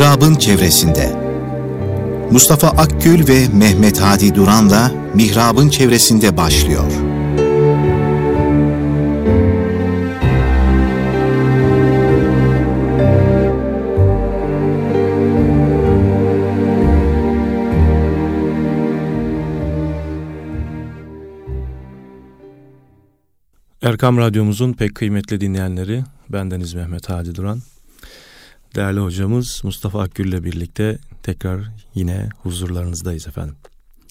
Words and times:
Mihrab'ın 0.00 0.34
çevresinde. 0.34 1.12
Mustafa 2.30 2.68
Akgül 2.68 3.28
ve 3.28 3.48
Mehmet 3.48 4.00
Hadi 4.00 4.34
Duran'la 4.34 4.92
Mihrab'ın 5.14 5.68
çevresinde 5.68 6.36
başlıyor. 6.36 6.92
Erkam 23.82 24.18
Radyomuzun 24.18 24.72
pek 24.72 24.94
kıymetli 24.94 25.40
dinleyenleri, 25.40 26.04
bendeniz 26.28 26.74
Mehmet 26.74 27.08
Hadi 27.08 27.34
Duran. 27.34 27.60
Değerli 28.74 29.00
hocamız 29.00 29.60
Mustafa 29.64 30.00
Akgül 30.00 30.28
ile 30.28 30.44
birlikte 30.44 30.98
tekrar 31.22 31.70
yine 31.94 32.28
huzurlarınızdayız 32.42 33.26
efendim. 33.28 33.56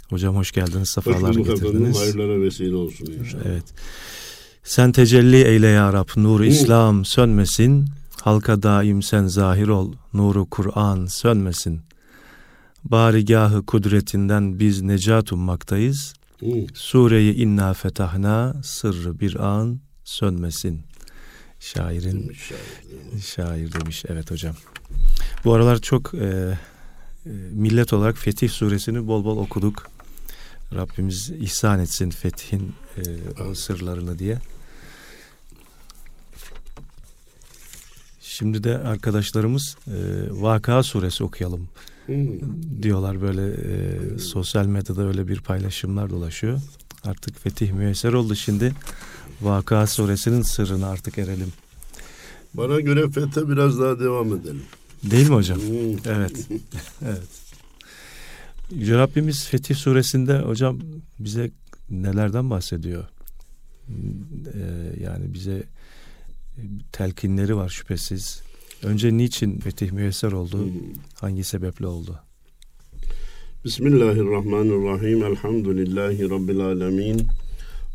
Hocam 0.09 0.35
hoş 0.35 0.51
geldiniz, 0.51 0.89
sefalar 0.89 1.21
hoş 1.23 1.37
getirdiniz. 1.37 1.65
Efendim, 1.65 1.93
hayırlara 1.93 2.41
vesile 2.41 2.75
olsun 2.75 3.05
inşallah. 3.05 3.45
Evet. 3.45 3.63
Sen 4.63 4.91
tecelli 4.91 5.43
eyle 5.43 5.67
ya 5.67 5.93
Rab, 5.93 6.07
nur 6.15 6.41
İslam 6.41 7.05
sönmesin. 7.05 7.85
Halka 8.21 8.63
daim 8.63 9.01
sen 9.01 9.27
zahir 9.27 9.67
ol, 9.67 9.93
nuru 10.13 10.45
Kur'an 10.45 11.05
sönmesin. 11.05 11.81
Barigahı 12.83 13.65
kudretinden 13.65 14.59
biz 14.59 14.81
necat 14.81 15.31
ummaktayız. 15.31 16.13
Hı. 16.39 16.45
Sureyi 16.73 17.35
inna 17.35 17.73
fetahna 17.73 18.55
sırrı 18.63 19.19
bir 19.19 19.35
an 19.35 19.79
sönmesin. 20.03 20.88
Şairin 21.59 22.23
Demiş 22.23 22.39
şair. 22.49 23.21
şair 23.21 23.71
demiş 23.73 24.05
evet 24.07 24.31
hocam. 24.31 24.55
Bu 25.45 25.53
aralar 25.53 25.79
çok 25.79 26.13
e, 26.13 26.17
e, 27.25 27.29
millet 27.51 27.93
olarak 27.93 28.17
Fetih 28.17 28.49
suresini 28.49 29.07
bol 29.07 29.23
bol 29.23 29.37
okuduk. 29.37 29.87
Rabbimiz 30.75 31.29
ihsan 31.29 31.79
etsin 31.79 32.09
fethin 32.09 32.73
e, 32.97 33.01
o 33.43 33.55
sırlarını 33.55 34.19
diye. 34.19 34.37
Şimdi 38.21 38.63
de 38.63 38.77
arkadaşlarımız 38.77 39.77
e, 39.87 39.93
Vaka 40.31 40.83
suresi 40.83 41.23
okuyalım 41.23 41.69
Hı. 42.05 42.13
diyorlar 42.81 43.21
böyle 43.21 43.41
e, 43.53 44.17
sosyal 44.19 44.65
medyada 44.65 45.07
öyle 45.07 45.27
bir 45.27 45.39
paylaşımlar 45.41 46.09
dolaşıyor. 46.09 46.59
Artık 47.09 47.39
fetih 47.39 47.71
müyesser 47.71 48.13
oldu 48.13 48.35
şimdi. 48.35 48.73
Vaka 49.41 49.87
suresinin 49.87 50.41
sırrına 50.41 50.87
artık 50.87 51.17
erelim. 51.17 51.53
Bana 52.53 52.79
göre 52.79 53.09
fethe 53.09 53.49
biraz 53.49 53.79
daha 53.79 53.99
devam 53.99 54.33
edelim. 54.33 54.61
Değil 55.03 55.29
mi 55.29 55.35
hocam? 55.35 55.59
Hı. 55.59 55.95
Evet. 56.05 56.47
evet. 57.05 57.27
Yüce 58.71 58.97
Rabbimiz 58.97 59.45
Fetih 59.45 59.75
suresinde 59.75 60.39
hocam 60.39 60.79
bize 61.19 61.51
nelerden 61.89 62.49
bahsediyor? 62.49 63.03
Ee, 63.89 65.03
yani 65.03 65.33
bize 65.33 65.63
telkinleri 66.91 67.55
var 67.55 67.69
şüphesiz. 67.69 68.41
Önce 68.83 69.17
niçin 69.17 69.59
fetih 69.59 69.91
müyesser 69.91 70.31
oldu? 70.31 70.67
Hangi 71.21 71.43
sebeple 71.43 71.87
oldu? 71.87 72.19
Bismillahirrahmanirrahim. 73.65 75.23
Elhamdülillahi 75.23 76.29
Rabbil 76.29 76.59
alemin. 76.59 77.27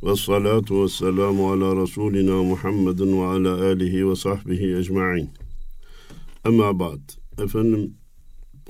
Ve 0.02 0.16
salatu 0.16 0.84
ve 0.84 0.88
selamu 0.88 1.52
ala 1.52 1.82
Resulina 1.82 2.42
Muhammedin 2.42 3.20
ve 3.20 3.24
ala 3.24 3.64
alihi 3.64 4.10
ve 4.10 4.16
sahbihi 4.16 4.76
ecma'in. 4.76 5.30
Ama 6.44 6.78
ba'd. 6.78 7.00
Efendim, 7.44 7.94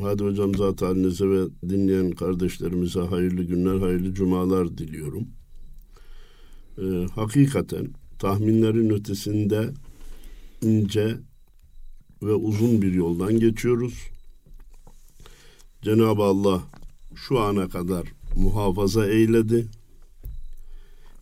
hadi 0.01 0.25
hocam 0.25 0.55
zat 0.55 0.83
halinize 0.83 1.29
ve 1.29 1.47
dinleyen 1.69 2.11
kardeşlerimize 2.11 3.01
hayırlı 3.01 3.43
günler, 3.43 3.77
hayırlı 3.77 4.15
cumalar 4.15 4.79
diliyorum. 4.79 5.27
Ee, 6.79 7.07
hakikaten 7.15 7.87
tahminlerin 8.19 8.91
ötesinde 8.91 9.71
ince 10.63 11.17
ve 12.23 12.35
uzun 12.35 12.83
bir 12.83 12.93
yoldan 12.93 13.41
geçiyoruz. 13.41 13.95
Cenab-ı 15.83 16.23
Allah 16.23 16.63
şu 17.17 17.41
ana 17.41 17.69
kadar 17.69 18.13
muhafaza 18.37 19.07
eyledi. 19.07 19.67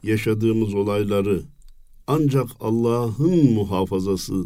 Yaşadığımız 0.03 0.75
olayları 0.75 1.43
ancak 2.07 2.47
Allah'ın 2.61 3.53
muhafazası 3.53 4.45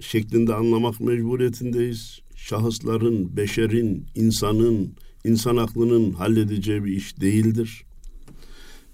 şeklinde 0.00 0.54
anlamak 0.54 1.00
mecburiyetindeyiz. 1.00 2.20
Şahısların, 2.36 3.36
beşerin, 3.36 4.06
insanın, 4.14 4.94
insan 5.24 5.56
aklının 5.56 6.12
halledeceği 6.12 6.84
bir 6.84 6.92
iş 6.92 7.20
değildir. 7.20 7.82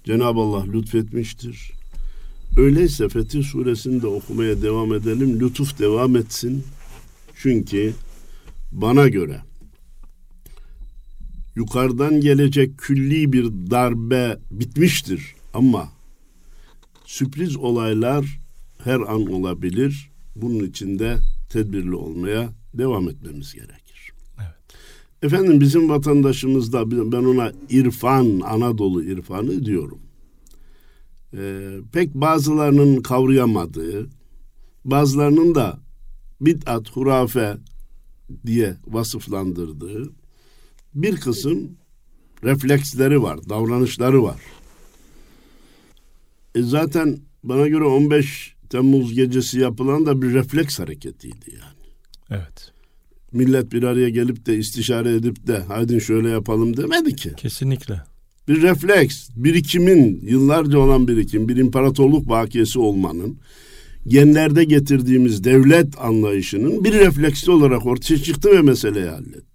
Cenab-ı 0.03 0.39
Allah 0.39 0.65
lütfetmiştir. 0.65 1.71
Öyleyse 2.57 3.09
Fetih 3.09 3.43
Suresini 3.43 4.01
de 4.01 4.07
okumaya 4.07 4.61
devam 4.61 4.93
edelim. 4.93 5.39
Lütuf 5.39 5.79
devam 5.79 6.15
etsin. 6.15 6.63
Çünkü 7.35 7.93
bana 8.71 9.07
göre 9.07 9.41
yukarıdan 11.55 12.21
gelecek 12.21 12.77
külli 12.77 13.33
bir 13.33 13.45
darbe 13.45 14.37
bitmiştir 14.51 15.35
ama 15.53 15.89
sürpriz 17.05 17.57
olaylar 17.57 18.39
her 18.83 18.99
an 18.99 19.25
olabilir. 19.25 20.11
Bunun 20.35 20.63
için 20.65 20.99
de 20.99 21.17
tedbirli 21.49 21.95
olmaya 21.95 22.49
devam 22.73 23.09
etmemiz 23.09 23.53
gerekir. 23.53 24.11
Evet. 24.37 24.55
Efendim 25.21 25.61
bizim 25.61 25.89
vatandaşımızda 25.89 26.91
ben 26.91 27.23
ona 27.23 27.51
irfan, 27.69 28.39
Anadolu 28.39 29.03
irfanı 29.03 29.65
diyorum. 29.65 29.99
Ee, 31.37 31.77
pek 31.91 32.13
bazılarının 32.13 33.01
kavrayamadığı, 33.01 34.09
bazılarının 34.85 35.55
da 35.55 35.79
bid'at, 36.41 36.89
hurafe 36.91 37.57
diye 38.45 38.77
vasıflandırdığı 38.87 40.22
bir 40.95 41.15
kısım 41.15 41.77
refleksleri 42.43 43.23
var, 43.23 43.39
davranışları 43.49 44.23
var. 44.23 44.41
E 46.55 46.61
zaten 46.61 47.19
bana 47.43 47.67
göre 47.67 47.83
15 47.83 48.53
Temmuz 48.69 49.13
gecesi 49.13 49.59
yapılan 49.59 50.05
da 50.05 50.21
bir 50.21 50.33
refleks 50.33 50.79
hareketiydi 50.79 51.51
yani. 51.51 51.93
Evet. 52.29 52.71
Millet 53.31 53.71
bir 53.71 53.83
araya 53.83 54.09
gelip 54.09 54.45
de 54.45 54.57
istişare 54.57 55.15
edip 55.15 55.47
de 55.47 55.57
haydi 55.57 56.01
şöyle 56.01 56.29
yapalım 56.29 56.77
demedi 56.77 57.15
ki. 57.15 57.33
Kesinlikle. 57.37 58.01
Bir 58.47 58.61
refleks, 58.61 59.29
birikimin, 59.35 60.19
yıllarca 60.23 60.77
olan 60.77 61.07
birikim, 61.07 61.49
bir 61.49 61.57
imparatorluk 61.57 62.29
bakiyesi 62.29 62.79
olmanın, 62.79 63.39
genlerde 64.07 64.63
getirdiğimiz 64.63 65.43
devlet 65.43 66.01
anlayışının 66.01 66.83
bir 66.83 66.93
refleksi 66.93 67.51
olarak 67.51 67.85
ortaya 67.85 68.17
çıktı 68.17 68.49
ve 68.51 68.61
meseleyi 68.61 69.09
halletti. 69.09 69.52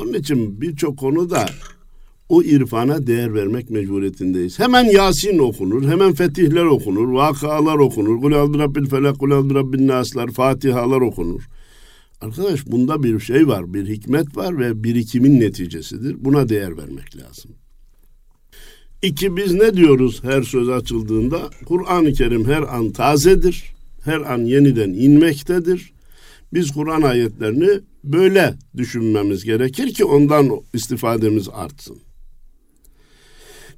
Onun 0.00 0.12
için 0.12 0.60
birçok 0.60 0.98
konuda 0.98 1.46
o 2.28 2.42
irfana 2.42 3.06
değer 3.06 3.34
vermek 3.34 3.70
mecburiyetindeyiz. 3.70 4.58
Hemen 4.58 4.84
Yasin 4.84 5.38
okunur, 5.38 5.88
hemen 5.88 6.12
fetihler 6.12 6.64
okunur, 6.64 7.12
vakalar 7.12 7.76
okunur, 7.76 8.20
Kul 8.20 8.32
al 8.32 8.58
rabbil 8.58 8.86
felak, 8.86 9.18
kul 9.18 9.30
al 9.30 9.54
rabbin 9.54 9.88
naslar, 9.88 10.30
fatihalar 10.30 11.00
okunur. 11.00 11.42
Arkadaş 12.20 12.66
bunda 12.66 13.02
bir 13.02 13.20
şey 13.20 13.48
var, 13.48 13.74
bir 13.74 13.88
hikmet 13.88 14.36
var 14.36 14.58
ve 14.58 14.84
birikimin 14.84 15.40
neticesidir. 15.40 16.24
Buna 16.24 16.48
değer 16.48 16.76
vermek 16.76 17.16
lazım. 17.16 17.50
İki 19.02 19.36
biz 19.36 19.54
ne 19.54 19.76
diyoruz 19.76 20.24
her 20.24 20.42
söz 20.42 20.68
açıldığında? 20.68 21.50
Kur'an-ı 21.66 22.12
Kerim 22.12 22.44
her 22.44 22.62
an 22.62 22.90
tazedir, 22.90 23.64
her 24.04 24.20
an 24.20 24.38
yeniden 24.38 24.90
inmektedir. 24.90 25.92
Biz 26.52 26.70
Kur'an 26.70 27.02
ayetlerini 27.02 27.80
böyle 28.04 28.54
düşünmemiz 28.76 29.44
gerekir 29.44 29.94
ki 29.94 30.04
ondan 30.04 30.50
istifademiz 30.74 31.48
artsın. 31.48 31.98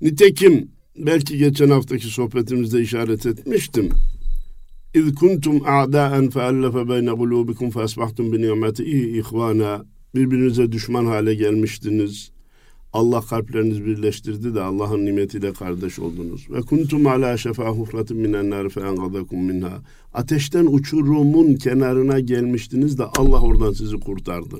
Nitekim 0.01 0.71
belki 0.97 1.39
geçen 1.39 1.69
haftaki 1.71 2.07
sohbetimizde 2.07 2.81
işaret 2.81 3.27
etmiştim. 3.27 3.89
İz 4.95 5.15
kuntum 5.15 5.63
a'daen 5.67 6.31
feallefe 6.31 6.89
beyne 6.89 7.11
kulubikum 7.11 7.71
fesbahtum 7.71 8.33
bi 8.33 8.43
nimetihi 8.43 9.19
ihvana. 9.19 9.87
Birbirinize 10.15 10.73
düşman 10.73 11.07
hale 11.07 11.35
gelmiştiniz. 11.35 12.33
Allah 12.94 13.22
kalplerinizi 13.22 13.86
birleştirdi 13.86 14.56
de 14.56 14.62
Allah'ın 14.62 15.06
nimetiyle 15.06 15.54
kardeş 15.54 16.00
oldunuz. 16.00 16.48
Ve 16.52 16.62
kuntum 16.62 17.08
ala 17.08 17.38
şefa 17.38 17.70
hufratin 17.70 18.18
minen 18.18 18.50
nar 18.50 18.70
fe 18.70 18.82
engadakum 18.82 19.40
minha. 19.40 19.82
Ateşten 20.14 20.66
uçurumun 20.66 21.56
kenarına 21.56 22.20
gelmiştiniz 22.20 22.98
de 22.98 23.04
Allah 23.04 23.42
oradan 23.42 23.74
sizi 23.74 24.00
kurtardı. 24.00 24.58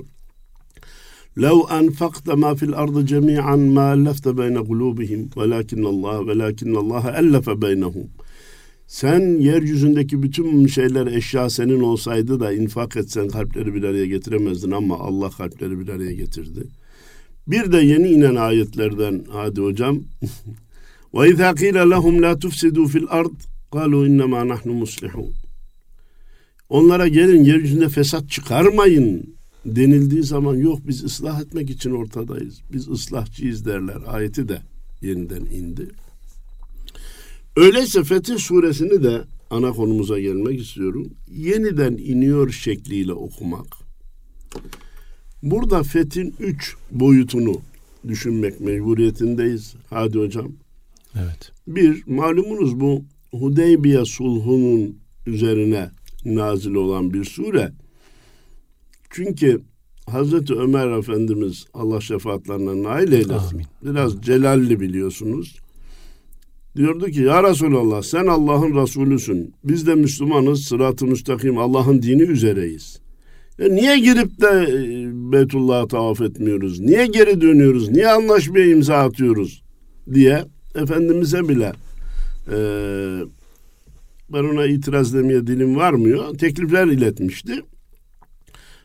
لو 1.46 1.56
أنفقت 1.80 2.26
ما 2.42 2.50
في 2.58 2.64
الأرض 2.70 2.96
جميعا 3.12 3.56
ما 3.76 3.86
ألفت 3.94 4.26
بين 4.40 4.56
قلوبهم 4.70 5.20
ولكن 5.38 5.82
الله 5.92 6.16
ولكن 6.28 6.76
الله 6.82 7.04
ألف 7.20 7.50
بينهم 7.50 8.08
Sen 8.86 9.20
yeryüzündeki 9.40 10.22
bütün 10.22 10.66
şeyler 10.66 11.06
eşya 11.06 11.50
senin 11.50 11.80
olsaydı 11.80 12.40
da 12.40 12.52
infak 12.52 12.96
etsen 12.96 13.28
kalpleri 13.28 13.74
bir 13.74 13.82
araya 13.82 14.06
getiremezdin 14.06 14.70
ama 14.70 14.98
Allah 14.98 15.30
kalpleri 15.30 15.80
bir 15.80 15.88
araya 15.88 16.12
getirdi. 16.12 16.64
Bir 17.47 17.71
de 17.71 17.77
yeni 17.77 18.09
inen 18.09 18.35
ayetlerden 18.35 19.25
hadi 19.31 19.61
hocam. 19.61 19.99
Ve 21.13 21.29
izâ 21.29 21.55
kîle 21.55 21.89
lehum 21.89 22.21
lâ 22.21 22.31
tufsidû 22.31 22.87
fil 22.87 23.05
ard 23.09 23.37
kâlû 23.71 24.07
innemâ 24.07 24.47
nahnu 24.47 24.73
muslihûn. 24.73 25.31
Onlara 26.69 27.07
gelin 27.07 27.43
yeryüzünde 27.43 27.89
fesat 27.89 28.29
çıkarmayın 28.29 29.35
denildiği 29.65 30.23
zaman 30.23 30.55
yok 30.55 30.79
biz 30.87 31.03
ıslah 31.03 31.41
etmek 31.41 31.69
için 31.69 31.91
ortadayız. 31.91 32.61
Biz 32.73 32.89
ıslahçıyız 32.89 33.65
derler. 33.65 33.97
Ayeti 34.07 34.47
de 34.47 34.61
yeniden 35.01 35.45
indi. 35.45 35.89
Öyleyse 37.55 38.03
Fetih 38.03 38.37
suresini 38.37 39.03
de 39.03 39.21
ana 39.49 39.71
konumuza 39.71 40.19
gelmek 40.19 40.59
istiyorum. 40.59 41.07
Yeniden 41.31 41.93
iniyor 41.93 42.51
şekliyle 42.51 43.13
okumak. 43.13 43.67
Burada 45.43 45.83
Fethin 45.83 46.35
üç 46.39 46.75
boyutunu 46.91 47.61
düşünmek 48.07 48.59
mecburiyetindeyiz. 48.59 49.73
Hadi 49.89 50.19
hocam. 50.19 50.51
Evet. 51.15 51.51
Bir, 51.67 52.03
malumunuz 52.07 52.79
bu 52.79 53.03
Hudeybiye 53.31 54.05
sulhunun 54.05 54.97
üzerine 55.27 55.89
nazil 56.25 56.73
olan 56.73 57.13
bir 57.13 57.23
sure. 57.23 57.71
Çünkü 59.09 59.61
Hazreti 60.09 60.53
Ömer 60.53 60.97
Efendimiz 60.97 61.65
Allah 61.73 62.01
şefaatlerine 62.01 62.83
nail 62.83 63.11
eylesin. 63.11 63.55
Amin. 63.55 63.65
Biraz 63.83 64.21
celalli 64.21 64.79
biliyorsunuz. 64.79 65.59
Diyordu 66.75 67.05
ki 67.05 67.21
ya 67.21 67.43
Resulallah 67.43 68.01
sen 68.01 68.27
Allah'ın 68.27 68.81
Resulüsün. 68.81 69.53
Biz 69.63 69.87
de 69.87 69.95
Müslümanız 69.95 70.63
sırat-ı 70.63 71.05
müstakim 71.05 71.57
Allah'ın 71.57 72.01
dini 72.01 72.21
üzereyiz. 72.21 73.02
E 73.59 73.75
niye 73.75 73.99
girip 73.99 74.41
de 74.41 74.47
e, 74.47 75.31
Beytullah'a 75.31 75.87
tavaf 75.87 76.21
etmiyoruz? 76.21 76.79
Niye 76.79 77.05
geri 77.05 77.41
dönüyoruz? 77.41 77.89
Niye 77.89 78.07
anlaşmaya 78.07 78.65
imza 78.65 78.97
atıyoruz? 78.97 79.63
diye 80.13 80.45
Efendimiz'e 80.75 81.49
bile 81.49 81.73
e, 82.51 82.57
ben 84.29 84.43
ona 84.43 84.65
itiraz 84.65 85.13
demeye 85.13 85.47
dilim 85.47 85.75
varmıyor. 85.75 86.37
Teklifler 86.37 86.87
iletmişti. 86.87 87.53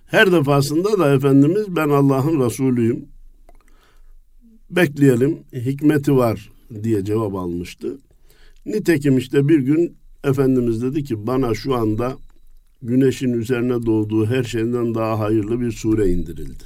Her 0.06 0.32
defasında 0.32 0.98
da 0.98 1.14
Efendimiz 1.14 1.76
ben 1.76 1.88
Allah'ın 1.88 2.46
Resulüyüm. 2.46 3.04
Bekleyelim 4.70 5.38
hikmeti 5.52 6.16
var 6.16 6.50
diye 6.82 7.04
cevap 7.04 7.34
almıştı. 7.34 7.98
Nitekim 8.66 9.18
işte 9.18 9.48
bir 9.48 9.58
gün 9.58 9.96
Efendimiz 10.24 10.82
dedi 10.82 11.04
ki 11.04 11.26
bana 11.26 11.54
şu 11.54 11.74
anda 11.74 12.16
güneşin 12.82 13.32
üzerine 13.32 13.86
doğduğu 13.86 14.26
her 14.26 14.44
şeyden 14.44 14.94
daha 14.94 15.18
hayırlı 15.18 15.60
bir 15.60 15.72
sure 15.72 16.08
indirildi. 16.10 16.64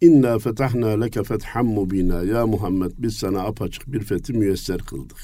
İnna 0.00 0.38
fetahna 0.38 0.88
leke 0.88 1.22
fethan 1.22 1.66
mubina. 1.66 2.22
Ya 2.22 2.46
Muhammed 2.46 2.92
biz 2.98 3.14
sana 3.14 3.40
apaçık 3.40 3.92
bir 3.92 4.00
fethi 4.00 4.32
müyesser 4.32 4.78
kıldık. 4.78 5.18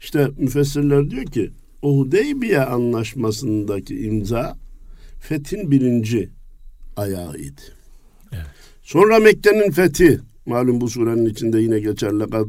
İşte 0.00 0.30
müfessirler 0.38 1.10
diyor 1.10 1.24
ki 1.24 1.50
o 1.82 1.98
Hudeybiye 1.98 2.60
anlaşmasındaki 2.60 3.98
imza 4.00 4.58
fethin 5.20 5.70
birinci 5.70 6.30
ayağıydı. 6.96 7.62
Evet. 8.32 8.46
Sonra 8.82 9.18
Mekke'nin 9.18 9.70
fethi 9.70 10.20
malum 10.46 10.80
bu 10.80 10.88
surenin 10.88 11.26
içinde 11.26 11.60
yine 11.60 11.80
geçer. 11.80 12.12
Lekad 12.12 12.46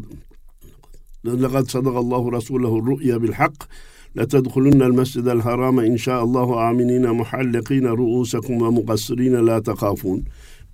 lekad 1.25 1.65
sadakallahu 1.65 2.31
rasulehu 2.33 2.85
ru'ya 2.85 3.23
bil 3.23 3.31
hak 3.31 3.69
لتدخلن 4.16 4.82
المسجد 4.82 5.26
الحرام 5.36 5.76
إن 5.90 5.96
شاء 5.96 6.20
الله 6.26 6.48
آمنين 6.70 7.04
محلقين 7.20 7.86
رؤوسكم 8.00 8.54
ومقصرين 8.62 9.34
لا 9.48 9.58
تخافون 9.58 10.24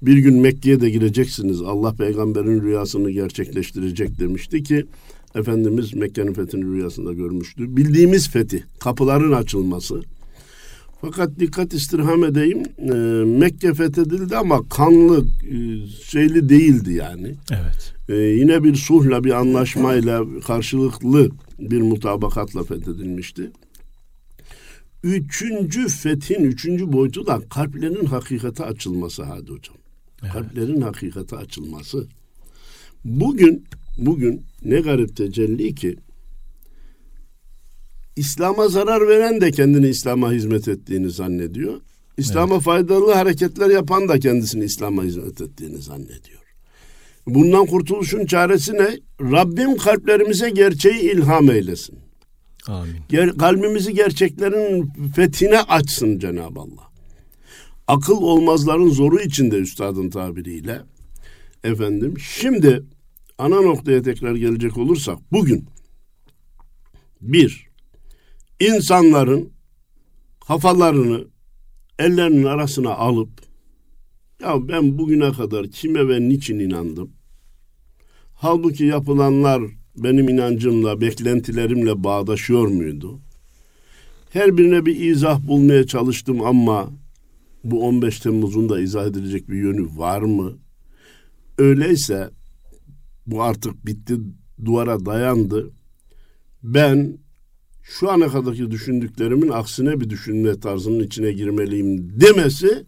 bir 0.03 0.19
gün 0.19 0.35
Mekke'ye 0.35 0.81
de 0.81 0.91
gireceksiniz. 0.91 1.62
Allah 1.62 1.94
peygamberin 1.94 2.62
rüyasını 2.62 3.11
gerçekleştirecek 3.11 4.19
demişti 4.19 4.62
ki 4.62 4.85
Efendimiz 5.35 5.94
Mekke'nin 5.94 6.32
fethini 6.32 6.65
rüyasında 6.65 7.12
görmüştü. 7.12 7.76
Bildiğimiz 7.76 8.31
fethi, 8.31 8.65
kapıların 8.81 9.32
açılması. 9.32 10.00
fakat 11.06 11.40
dikkat 11.40 11.74
istirham 11.74 12.24
edeyim. 12.24 12.64
E, 12.78 12.94
Mekke 13.26 13.74
fethedildi 13.74 14.38
ama 14.38 14.70
kanlı 14.70 15.26
e, 15.44 15.88
şeyli 15.88 16.50
değildi 16.50 16.94
yani. 16.94 17.36
Evet. 17.52 17.94
E, 18.10 18.14
yine 18.16 18.64
bir 18.64 18.76
sulhla, 18.76 19.24
bir 19.24 19.32
anlaşmayla, 19.32 20.40
karşılıklı 20.48 21.30
bir 21.60 21.82
mutabakatla 21.82 22.64
fethedilmişti. 22.64 23.52
Üçüncü 25.04 25.88
fethin 25.88 26.44
üçüncü 26.44 26.94
boyutu 26.94 27.28
da 27.28 27.40
kalplerin 27.50 28.06
hakikate 28.06 28.64
açılması 28.64 29.24
hadi 29.24 29.52
hocam. 29.52 29.78
Evet. 30.22 30.34
Kalplerin 30.34 30.82
hakikate 30.82 31.36
açılması. 31.36 32.08
Bugün 33.06 33.66
bugün 33.98 34.42
ne 34.66 34.80
garip 34.80 35.18
tecelli 35.18 35.76
ki 35.76 35.96
İslam'a 38.15 38.68
zarar 38.68 39.07
veren 39.07 39.42
de 39.42 39.51
kendini 39.51 39.88
İslam'a 39.88 40.31
hizmet 40.31 40.68
ettiğini 40.68 41.12
zannediyor. 41.12 41.81
İslam'a 42.18 42.54
evet. 42.54 42.63
faydalı 42.63 43.13
hareketler 43.13 43.69
yapan 43.69 44.07
da 44.07 44.19
kendisini 44.19 44.63
İslam'a 44.63 45.04
hizmet 45.04 45.42
ettiğini 45.42 45.77
zannediyor. 45.77 46.44
Bundan 47.27 47.65
kurtuluşun 47.65 48.25
çaresi 48.25 48.74
ne? 48.74 49.00
Rabbim 49.21 49.77
kalplerimize 49.77 50.50
gerçeği 50.50 51.00
ilham 51.00 51.50
eylesin. 51.50 52.00
Amin. 52.68 52.95
Ger 53.10 53.38
kalbimizi 53.38 53.94
gerçeklerin 53.94 54.92
fethine 55.16 55.59
açsın 55.59 56.19
Cenab-ı 56.19 56.59
Allah. 56.59 56.94
Akıl 57.88 58.18
olmazların 58.18 58.89
zoru 58.89 59.19
içinde 59.19 59.56
üstadın 59.56 60.09
tabiriyle. 60.09 60.81
Efendim 61.63 62.19
şimdi 62.19 62.83
ana 63.38 63.62
noktaya 63.62 64.01
tekrar 64.01 64.36
gelecek 64.36 64.77
olursak 64.77 65.18
bugün 65.31 65.66
bir 67.21 67.73
insanların 68.60 69.50
kafalarını 70.48 71.28
ellerinin 72.00 72.44
arasına 72.44 72.96
alıp 72.96 73.30
ya 74.42 74.68
ben 74.68 74.98
bugüne 74.98 75.32
kadar 75.32 75.68
kime 75.68 76.08
ve 76.08 76.30
niçin 76.30 76.60
inandım? 76.60 77.12
Halbuki 78.34 78.86
yapılanlar 78.86 79.64
benim 79.98 80.30
inancımla, 80.30 81.02
beklentilerimle 81.02 82.04
bağdaşıyor 82.04 82.68
muydu? 82.68 83.19
Her 84.30 84.57
birine 84.57 84.86
bir 84.86 85.00
izah 85.00 85.48
bulmaya 85.48 85.88
çalıştım 85.88 86.42
ama 86.42 86.90
bu 87.64 87.88
15 87.88 88.19
Temmuz'un 88.19 88.69
da 88.69 88.81
izah 88.81 89.06
edilecek 89.06 89.50
bir 89.50 89.57
yönü 89.57 89.98
var 89.98 90.22
mı? 90.22 90.57
Öyleyse 91.57 92.30
bu 93.28 93.42
artık 93.44 93.86
bitti, 93.86 94.18
duvara 94.66 95.06
dayandı. 95.06 95.72
Ben 96.64 97.18
şu 97.83 98.11
ana 98.11 98.28
kadarki 98.28 98.71
düşündüklerimin 98.71 99.49
aksine 99.49 99.99
bir 99.99 100.09
düşünme 100.09 100.59
tarzının 100.59 100.99
içine 100.99 101.31
girmeliyim 101.31 102.19
demesi 102.21 102.85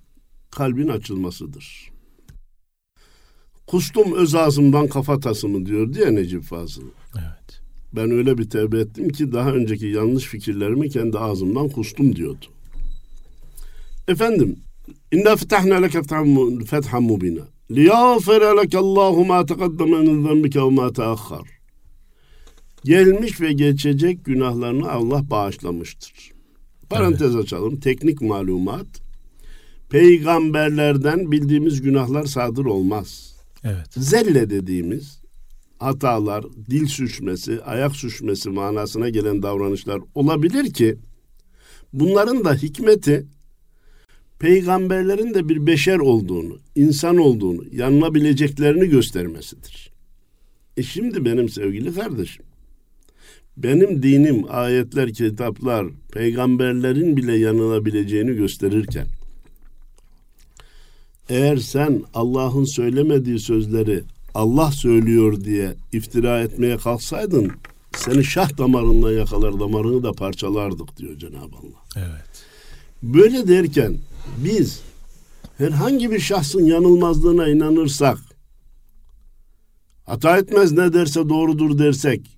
kalbin 0.52 0.88
açılmasıdır. 0.88 1.92
Kustum 3.68 4.14
öz 4.14 4.36
ağzımdan 4.36 4.88
kafatasımı 4.88 5.66
diyor 5.66 5.94
diye 5.94 6.16
Necip 6.16 6.44
Fazıl. 6.44 6.84
Evet. 7.16 7.62
Ben 7.94 8.12
öyle 8.12 8.38
bir 8.38 8.50
tevbe 8.50 8.80
ettim 8.80 9.10
ki 9.10 9.32
daha 9.32 9.52
önceki 9.52 9.86
yanlış 9.86 10.24
fikirlerimi 10.24 10.90
kendi 10.90 11.20
ağzımdan 11.20 11.70
kustum 11.70 12.16
diyordu. 12.16 12.46
Efendim, 14.08 14.60
inna 15.12 15.36
fetahna 15.36 15.76
leke 15.76 16.02
fethan 16.66 17.04
mubina. 17.04 17.42
Liyağfere 17.72 18.58
leke 18.64 18.78
Allahu 18.78 19.26
ma 19.26 19.46
teqaddeme 19.46 19.98
min 19.98 20.28
zenbike 20.28 20.62
ve 20.62 20.70
ma 20.70 20.94
teahhar. 20.94 21.55
Gelmiş 22.86 23.42
ve 23.42 23.54
geçecek 23.54 24.26
günahlarını 24.26 24.92
Allah 24.92 25.30
bağışlamıştır. 25.30 26.32
Parantez 26.90 27.36
açalım. 27.36 27.80
Teknik 27.80 28.22
malumat. 28.22 28.88
Peygamberlerden 29.90 31.32
bildiğimiz 31.32 31.82
günahlar 31.82 32.26
sadır 32.26 32.66
olmaz. 32.66 33.36
Evet. 33.64 33.94
Zelle 33.94 34.50
dediğimiz 34.50 35.22
hatalar, 35.80 36.46
dil 36.70 36.88
süşmesi, 36.88 37.64
ayak 37.64 37.96
süşmesi 37.96 38.50
manasına 38.50 39.10
gelen 39.10 39.44
davranışlar 39.44 40.02
olabilir 40.16 40.74
ki 40.74 40.98
bunların 41.94 42.46
da 42.46 42.54
hikmeti 42.54 43.26
peygamberlerin 44.40 45.34
de 45.34 45.50
bir 45.50 45.68
beşer 45.68 46.00
olduğunu, 46.00 46.58
insan 46.76 47.18
olduğunu, 47.18 47.64
yanılabileceklerini 47.72 48.90
göstermesidir. 48.90 49.92
E 50.78 50.84
şimdi 50.84 51.26
benim 51.26 51.50
sevgili 51.50 51.94
kardeşim, 51.94 52.46
benim 53.58 54.04
dinim, 54.04 54.46
ayetler, 54.50 55.14
kitaplar, 55.14 55.88
peygamberlerin 56.12 57.18
bile 57.18 57.38
yanılabileceğini 57.38 58.36
gösterirken, 58.36 59.08
eğer 61.30 61.58
sen 61.58 62.04
Allah'ın 62.14 62.64
söylemediği 62.64 63.40
sözleri 63.40 64.04
Allah 64.34 64.72
söylüyor 64.72 65.44
diye 65.44 65.76
iftira 65.92 66.42
etmeye 66.42 66.78
kalksaydın 66.78 67.52
seni 67.96 68.24
şah 68.24 68.58
damarından 68.58 69.12
yakalar 69.12 69.60
damarını 69.60 70.04
da 70.04 70.12
parçalardık 70.12 70.98
diyor 70.98 71.18
Cenab-ı 71.18 71.56
Allah. 71.56 72.06
Evet. 72.08 72.46
Böyle 73.04 73.48
derken 73.48 73.98
biz 74.38 74.82
herhangi 75.58 76.12
bir 76.12 76.20
şahsın 76.20 76.66
yanılmazlığına 76.66 77.48
inanırsak 77.48 78.18
hata 80.06 80.38
etmez 80.38 80.72
ne 80.72 80.94
derse 80.94 81.30
doğrudur 81.30 81.78
dersek 81.80 82.35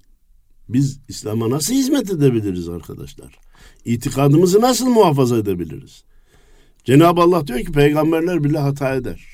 biz 0.69 0.99
İslam'a 1.07 1.49
nasıl 1.49 1.73
hizmet 1.73 2.09
edebiliriz 2.09 2.69
arkadaşlar? 2.69 3.39
İtikadımızı 3.85 4.61
nasıl 4.61 4.87
muhafaza 4.87 5.37
edebiliriz? 5.37 6.03
Cenab-ı 6.83 7.21
Allah 7.21 7.47
diyor 7.47 7.59
ki 7.59 7.71
peygamberler 7.71 8.43
bile 8.43 8.57
hata 8.57 8.95
eder. 8.95 9.25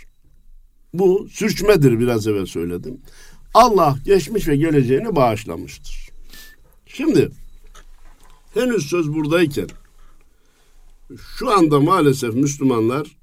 Bu 0.94 1.28
sürçmedir 1.32 2.00
biraz 2.00 2.28
evvel 2.28 2.46
söyledim. 2.46 3.02
Allah 3.54 3.98
geçmiş 4.06 4.48
ve 4.48 4.56
geleceğini 4.56 5.16
bağışlamıştır. 5.16 6.10
Şimdi 6.86 7.30
henüz 8.54 8.86
söz 8.86 9.14
buradayken 9.14 9.68
şu 11.38 11.52
anda 11.52 11.80
maalesef 11.80 12.34
Müslümanlar 12.34 13.18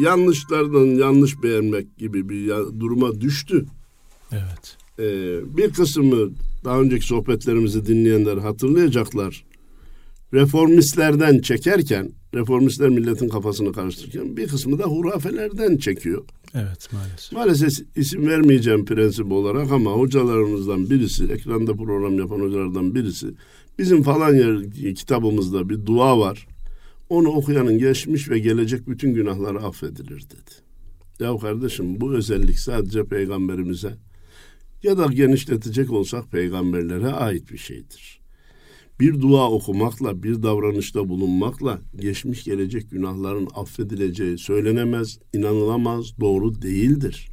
yanlışlardan 0.00 0.86
yanlış 0.86 1.42
beğenmek 1.42 1.98
gibi 1.98 2.28
bir 2.28 2.48
duruma 2.80 3.20
düştü. 3.20 3.66
Evet. 4.32 4.76
Ee, 4.98 5.56
bir 5.56 5.72
kısmı 5.72 6.30
daha 6.66 6.80
önceki 6.80 7.06
sohbetlerimizi 7.06 7.86
dinleyenler 7.86 8.36
hatırlayacaklar. 8.36 9.44
Reformistlerden 10.34 11.38
çekerken, 11.38 12.12
reformistler 12.34 12.88
milletin 12.88 13.28
kafasını 13.28 13.72
karıştırırken 13.72 14.36
bir 14.36 14.48
kısmı 14.48 14.78
da 14.78 14.84
hurafelerden 14.84 15.76
çekiyor. 15.76 16.24
Evet 16.54 16.88
maalesef. 16.92 17.32
Maalesef 17.32 17.70
isim 17.96 18.28
vermeyeceğim 18.28 18.84
prensip 18.84 19.32
olarak 19.32 19.72
ama 19.72 19.90
hocalarımızdan 19.90 20.90
birisi, 20.90 21.24
ekranda 21.24 21.74
program 21.74 22.18
yapan 22.18 22.40
hocalardan 22.40 22.94
birisi 22.94 23.26
bizim 23.78 24.02
falan 24.02 24.34
yer 24.34 24.70
kitabımızda 24.94 25.68
bir 25.68 25.86
dua 25.86 26.18
var. 26.18 26.46
Onu 27.08 27.28
okuyanın 27.28 27.78
geçmiş 27.78 28.30
ve 28.30 28.38
gelecek 28.38 28.88
bütün 28.88 29.14
günahları 29.14 29.58
affedilir 29.58 30.22
dedi. 30.30 30.50
Ya 31.20 31.38
kardeşim 31.38 32.00
bu 32.00 32.14
özellik 32.14 32.58
sadece 32.58 33.04
peygamberimize 33.04 33.94
ya 34.85 34.97
da 34.97 35.05
genişletecek 35.05 35.91
olsak 35.91 36.31
peygamberlere 36.31 37.07
ait 37.07 37.51
bir 37.51 37.57
şeydir. 37.57 38.21
Bir 38.99 39.21
dua 39.21 39.51
okumakla, 39.51 40.23
bir 40.23 40.43
davranışta 40.43 41.09
bulunmakla 41.09 41.79
geçmiş 41.95 42.43
gelecek 42.43 42.91
günahların 42.91 43.47
affedileceği 43.55 44.37
söylenemez, 44.37 45.19
inanılamaz, 45.33 46.19
doğru 46.19 46.61
değildir. 46.61 47.27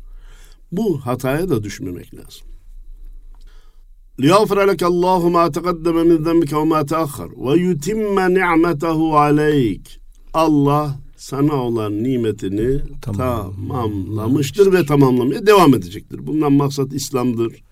Bu 0.72 1.00
hataya 1.06 1.48
da 1.48 1.62
düşmemek 1.62 2.14
lazım. 2.14 2.48
لِيَغْفِرَ 4.18 4.58
لَكَ 4.70 4.82
اللّٰهُ 4.92 5.22
مَا 5.36 5.44
تَقَدَّمَ 5.56 5.96
مِنْ 6.10 6.18
ذَنْبِكَ 6.26 6.52
وَمَا 6.60 6.80
تَأَخَّرْ 6.92 7.30
وَيُتِمَّ 7.44 8.16
نِعْمَتَهُ 8.38 8.98
عَلَيْكَ 9.22 9.84
Allah 10.34 11.01
sana 11.23 11.53
olan 11.53 12.03
nimetini 12.03 12.79
tamam. 13.01 13.55
tamamlamıştır 13.55 14.73
ve 14.73 14.85
tamamlamaya 14.85 15.45
devam 15.45 15.75
edecektir. 15.75 16.27
Bundan 16.27 16.53
maksat 16.53 16.93
İslam'dır, 16.93 17.63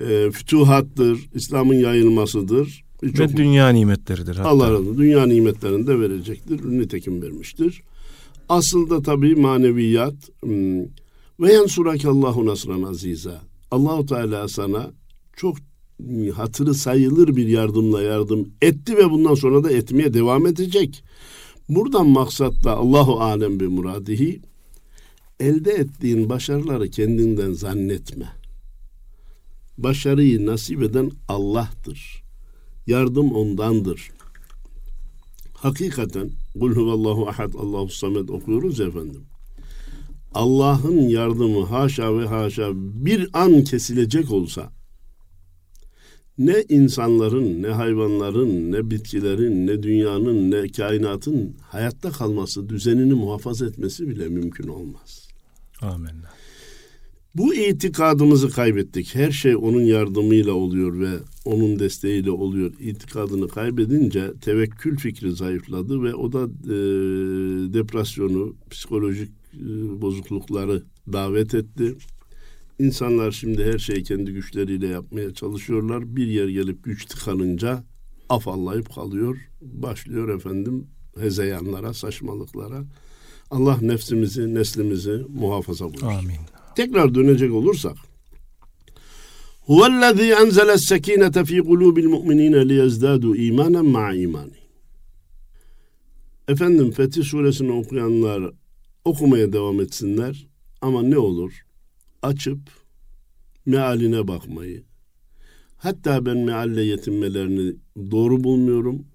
e, 0.00 0.30
fütuhattır, 0.30 1.28
İslam'ın 1.34 1.74
yayılmasıdır. 1.74 2.84
Ve 3.02 3.36
dünya 3.36 3.68
nimetleridir. 3.68 4.36
Hatta. 4.36 4.48
Allah 4.48 4.72
razı 4.72 4.98
dünya 4.98 5.26
nimetlerini 5.26 5.86
de 5.86 6.00
verecektir. 6.00 6.60
Nitekim 6.64 7.22
vermiştir. 7.22 7.82
Asıl 8.48 8.90
da 8.90 9.02
tabii 9.02 9.34
maneviyat 9.34 10.14
hmm, 10.42 10.82
ve 11.40 11.58
Allahu 12.04 12.46
nasran 12.46 12.82
aziza. 12.82 13.42
Allahu 13.70 14.06
Teala 14.06 14.48
sana 14.48 14.90
çok 15.36 15.56
hatırı 16.34 16.74
sayılır 16.74 17.36
bir 17.36 17.46
yardımla 17.46 18.02
yardım 18.02 18.48
etti 18.62 18.96
ve 18.96 19.10
bundan 19.10 19.34
sonra 19.34 19.64
da 19.64 19.70
etmeye 19.70 20.14
devam 20.14 20.46
edecek. 20.46 21.04
Buradan 21.68 22.06
maksat 22.06 22.64
da 22.64 22.76
Allahu 22.76 23.20
alem 23.20 23.60
bir 23.60 23.66
muradihi 23.66 24.40
elde 25.40 25.72
ettiğin 25.72 26.28
başarıları 26.28 26.90
kendinden 26.90 27.52
zannetme. 27.52 28.28
Başarıyı 29.78 30.46
nasip 30.46 30.82
eden 30.82 31.10
Allah'tır. 31.28 32.22
Yardım 32.86 33.32
ondandır. 33.32 34.10
Hakikaten 35.54 36.30
Kul 36.60 36.72
huvallahu 36.72 37.28
ahad 37.28 37.54
Allahu 37.54 37.88
samed 37.88 38.28
okuyoruz 38.28 38.80
efendim. 38.80 39.24
Allah'ın 40.34 41.08
yardımı 41.08 41.64
haşa 41.64 42.18
ve 42.18 42.26
haşa 42.26 42.70
bir 42.74 43.28
an 43.32 43.64
kesilecek 43.64 44.32
olsa 44.32 44.77
ne 46.38 46.64
insanların, 46.68 47.62
ne 47.62 47.68
hayvanların, 47.68 48.72
ne 48.72 48.90
bitkilerin, 48.90 49.66
ne 49.66 49.82
dünyanın, 49.82 50.50
ne 50.50 50.68
kainatın 50.68 51.56
hayatta 51.60 52.10
kalması, 52.10 52.68
düzenini 52.68 53.14
muhafaza 53.14 53.66
etmesi 53.66 54.08
bile 54.08 54.28
mümkün 54.28 54.68
olmaz. 54.68 55.28
Amin. 55.80 56.10
Bu 57.34 57.54
itikadımızı 57.54 58.50
kaybettik. 58.50 59.14
Her 59.14 59.30
şey 59.30 59.56
onun 59.56 59.80
yardımıyla 59.80 60.52
oluyor 60.52 61.00
ve 61.00 61.10
onun 61.44 61.78
desteğiyle 61.78 62.30
oluyor. 62.30 62.72
İtikadını 62.80 63.48
kaybedince 63.48 64.32
tevekkül 64.40 64.96
fikri 64.96 65.32
zayıfladı 65.32 66.02
ve 66.02 66.14
o 66.14 66.32
da 66.32 66.44
e, 66.44 66.76
depresyonu, 67.72 68.56
psikolojik 68.70 69.30
e, 69.54 69.66
bozuklukları 70.00 70.82
davet 71.12 71.54
etti. 71.54 71.94
İnsanlar 72.78 73.32
şimdi 73.32 73.64
her 73.64 73.78
şeyi 73.78 74.02
kendi 74.02 74.32
güçleriyle 74.32 74.86
yapmaya 74.86 75.34
çalışıyorlar. 75.34 76.16
Bir 76.16 76.26
yer 76.26 76.48
gelip 76.48 76.84
güç 76.84 77.06
tıkanınca 77.06 77.84
afallayıp 78.28 78.94
kalıyor. 78.94 79.36
Başlıyor 79.60 80.28
efendim 80.28 80.86
hezeyanlara, 81.18 81.94
saçmalıklara. 81.94 82.84
Allah 83.50 83.78
nefsimizi, 83.82 84.54
neslimizi 84.54 85.24
muhafaza 85.28 85.84
buyursun. 85.84 86.06
Amin. 86.06 86.36
Tekrar 86.76 87.14
dönecek 87.14 87.52
olursak. 87.52 87.96
Huvellezî 89.60 90.32
enzele 90.32 90.78
sekinete 90.78 91.44
fî 91.44 91.58
kulûbil 91.58 92.06
mu'minîne 92.06 92.56
liyezdâdû 92.56 93.48
îmânen 93.48 93.84
ma'a 93.84 94.14
imani. 94.14 94.52
Efendim 96.48 96.90
Fetih 96.90 97.24
suresini 97.24 97.72
okuyanlar 97.72 98.52
okumaya 99.04 99.52
devam 99.52 99.80
etsinler 99.80 100.46
ama 100.80 101.02
ne 101.02 101.18
olur? 101.18 101.67
Açıp 102.22 102.58
mealine 103.66 104.28
bakmayı. 104.28 104.84
Hatta 105.76 106.26
ben 106.26 106.36
mealle 106.38 106.82
yetinmelerini 106.82 107.76
doğru 108.10 108.44
bulmuyorum. 108.44 109.06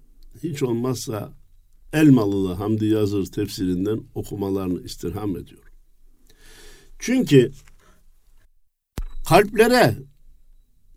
Hiç 0.42 0.62
olmazsa 0.62 1.32
Elmalılı 1.92 2.52
Hamdi 2.52 2.86
Yazır 2.86 3.26
tefsirinden 3.26 4.00
okumalarını 4.14 4.82
istirham 4.82 5.36
ediyorum. 5.36 5.72
Çünkü 6.98 7.52
kalplere 9.28 9.96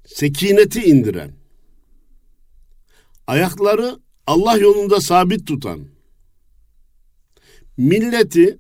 sekineti 0.05 0.83
indiren, 0.83 1.31
ayakları 3.27 3.99
Allah 4.27 4.57
yolunda 4.57 5.01
sabit 5.01 5.47
tutan, 5.47 5.87
milleti 7.77 8.59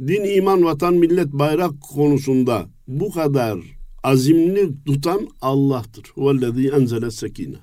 din, 0.00 0.24
iman, 0.24 0.64
vatan, 0.64 0.94
millet, 0.94 1.32
bayrak 1.32 1.80
konusunda 1.80 2.66
bu 2.88 3.12
kadar 3.12 3.58
azimli 4.02 4.84
tutan 4.86 5.28
Allah'tır. 5.40 6.04
Huvellezî 6.14 6.68
enzele 6.68 7.10
sekine. 7.10 7.56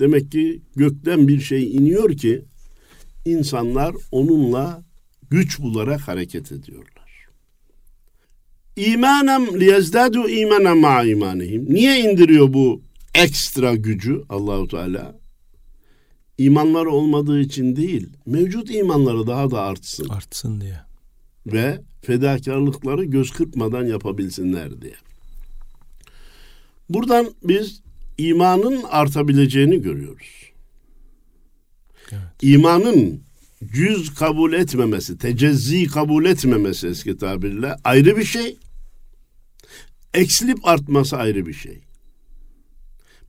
Demek 0.00 0.32
ki 0.32 0.62
gökten 0.76 1.28
bir 1.28 1.40
şey 1.40 1.76
iniyor 1.76 2.16
ki 2.16 2.44
insanlar 3.24 3.94
onunla 4.12 4.82
güç 5.30 5.60
bularak 5.60 6.00
hareket 6.00 6.52
ediyorlar. 6.52 7.28
İmanem 8.76 9.60
liyezdadu 9.60 10.28
imanen 10.28 10.78
ma 10.78 11.04
imanihim. 11.04 11.74
Niye 11.74 12.00
indiriyor 12.00 12.52
bu 12.52 12.82
ekstra 13.14 13.74
gücü 13.74 14.22
Allahu 14.28 14.68
Teala? 14.68 15.18
İmanları 16.38 16.90
olmadığı 16.90 17.40
için 17.40 17.76
değil, 17.76 18.08
mevcut 18.26 18.70
imanları 18.70 19.26
daha 19.26 19.50
da 19.50 19.60
artsın. 19.60 20.08
Artsın 20.08 20.60
diye 20.60 20.87
ve 21.52 21.80
fedakarlıkları 22.02 23.04
göz 23.04 23.30
kırpmadan 23.30 23.84
yapabilsinler 23.84 24.80
diye. 24.80 24.94
Buradan 26.88 27.34
biz 27.44 27.82
imanın 28.18 28.82
artabileceğini 28.82 29.82
görüyoruz. 29.82 30.52
Evet. 32.12 32.22
İmanın 32.42 33.20
cüz 33.72 34.14
kabul 34.14 34.52
etmemesi, 34.52 35.18
tecezzi 35.18 35.86
kabul 35.86 36.24
etmemesi 36.24 36.86
eski 36.86 37.16
tabirle 37.16 37.76
ayrı 37.84 38.16
bir 38.16 38.24
şey. 38.24 38.56
Eksilip 40.14 40.68
artması 40.68 41.16
ayrı 41.16 41.46
bir 41.46 41.52
şey. 41.52 41.80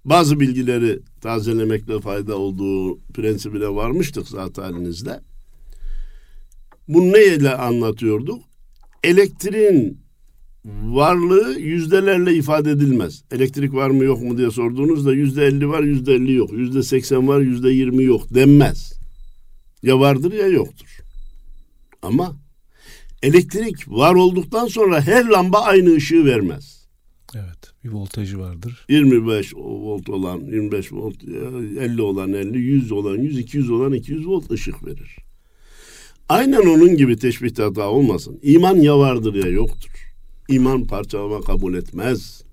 Bazı 0.06 0.40
bilgileri 0.40 1.00
tazelemekle 1.22 2.00
fayda 2.00 2.38
olduğu 2.38 3.00
prensibine 3.00 3.68
varmıştık 3.68 4.28
zaten 4.28 4.64
halinizde. 4.64 5.20
Bunu 6.90 7.14
neyle 7.14 7.56
anlatıyorduk? 7.56 8.44
Elektriğin 9.04 10.02
varlığı 10.84 11.60
yüzdelerle 11.60 12.34
ifade 12.34 12.72
edilmez. 12.72 13.24
Elektrik 13.32 13.74
var 13.74 13.90
mı 13.90 14.04
yok 14.04 14.22
mu 14.22 14.38
diye 14.38 14.52
sorduğunuzda 14.52 15.14
yüzde 15.14 15.46
elli 15.46 15.70
var 15.70 15.84
yüzde 15.84 16.14
elli 16.14 16.34
yok. 16.34 16.54
Yüzde 16.54 16.84
seksen 16.84 17.28
var 17.28 17.40
yüzde 17.40 17.70
yirmi 17.70 18.04
yok 18.04 18.34
denmez. 18.34 18.94
Ya 19.84 20.00
vardır 20.00 20.34
ya 20.34 20.48
yoktur. 20.48 20.98
Ama 22.02 22.36
elektrik 23.24 23.88
var 23.88 24.16
olduktan 24.16 24.68
sonra 24.68 25.02
her 25.02 25.26
lamba 25.26 25.60
aynı 25.60 25.96
ışığı 25.96 26.26
vermez. 26.26 26.88
Evet. 27.36 27.74
Bir 27.84 27.90
voltajı 27.90 28.40
vardır. 28.40 28.86
25 28.90 29.54
volt 29.56 30.10
olan 30.10 30.40
25 30.40 30.94
volt, 30.94 31.24
50 31.24 32.02
olan 32.02 32.34
50, 32.34 32.58
100 32.58 32.92
olan 32.92 33.18
100, 33.18 33.40
200 33.40 33.70
olan 33.70 33.94
200 33.94 34.28
volt 34.28 34.52
ışık 34.52 34.86
verir. 34.86 35.29
Aynen 36.30 36.62
onun 36.62 36.98
gibi 36.98 37.18
teşbihte 37.18 37.64
hata 37.64 37.90
olmasın. 37.90 38.40
İman 38.44 38.76
ya 38.76 39.00
vardır 39.00 39.34
ya 39.34 39.52
yoktur. 39.52 40.14
İman 40.50 40.84
parçalama 40.84 41.42
kabul 41.42 41.74
etmez. 41.74 42.44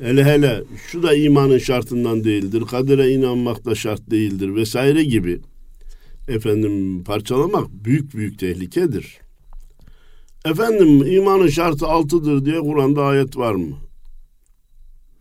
Hele 0.00 0.24
hele 0.24 0.62
şu 0.90 1.02
da 1.02 1.14
imanın 1.14 1.58
şartından 1.58 2.24
değildir. 2.24 2.62
Kadere 2.70 3.10
inanmak 3.10 3.64
da 3.64 3.74
şart 3.74 4.10
değildir 4.10 4.54
vesaire 4.54 5.04
gibi. 5.04 5.40
Efendim 6.28 7.04
parçalamak 7.04 7.84
büyük 7.84 8.14
büyük 8.14 8.38
tehlikedir. 8.38 9.18
Efendim 10.44 11.06
imanın 11.12 11.48
şartı 11.48 11.86
altıdır 11.86 12.44
diye 12.44 12.60
Kur'an'da 12.60 13.02
ayet 13.04 13.36
var 13.36 13.54
mı? 13.54 13.76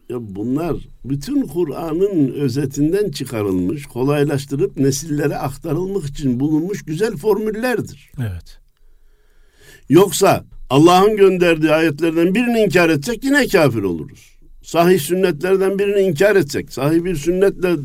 Ya 0.10 0.18
bunlar 0.20 0.76
bütün 1.06 1.42
Kur'an'ın 1.48 2.34
özetinden 2.34 3.12
çıkarılmış, 3.12 3.86
kolaylaştırıp 3.86 4.78
nesillere 4.78 5.38
aktarılmak 5.38 6.06
için 6.06 6.40
bulunmuş 6.40 6.86
güzel 6.86 7.18
formüllerdir. 7.18 8.12
Evet. 8.20 8.60
Yoksa 9.90 10.46
Allah'ın 10.70 11.18
gönderdiği 11.18 11.72
ayetlerden 11.72 12.36
birini 12.36 12.60
inkar 12.60 12.90
etsek 12.90 13.24
yine 13.24 13.48
kafir 13.48 13.84
oluruz. 13.84 14.40
Sahih 14.64 15.00
sünnetlerden 15.00 15.80
birini 15.80 16.00
inkar 16.00 16.36
etsek, 16.36 16.74
sahih 16.74 17.04
bir 17.04 17.16
sünnetle 17.16 17.76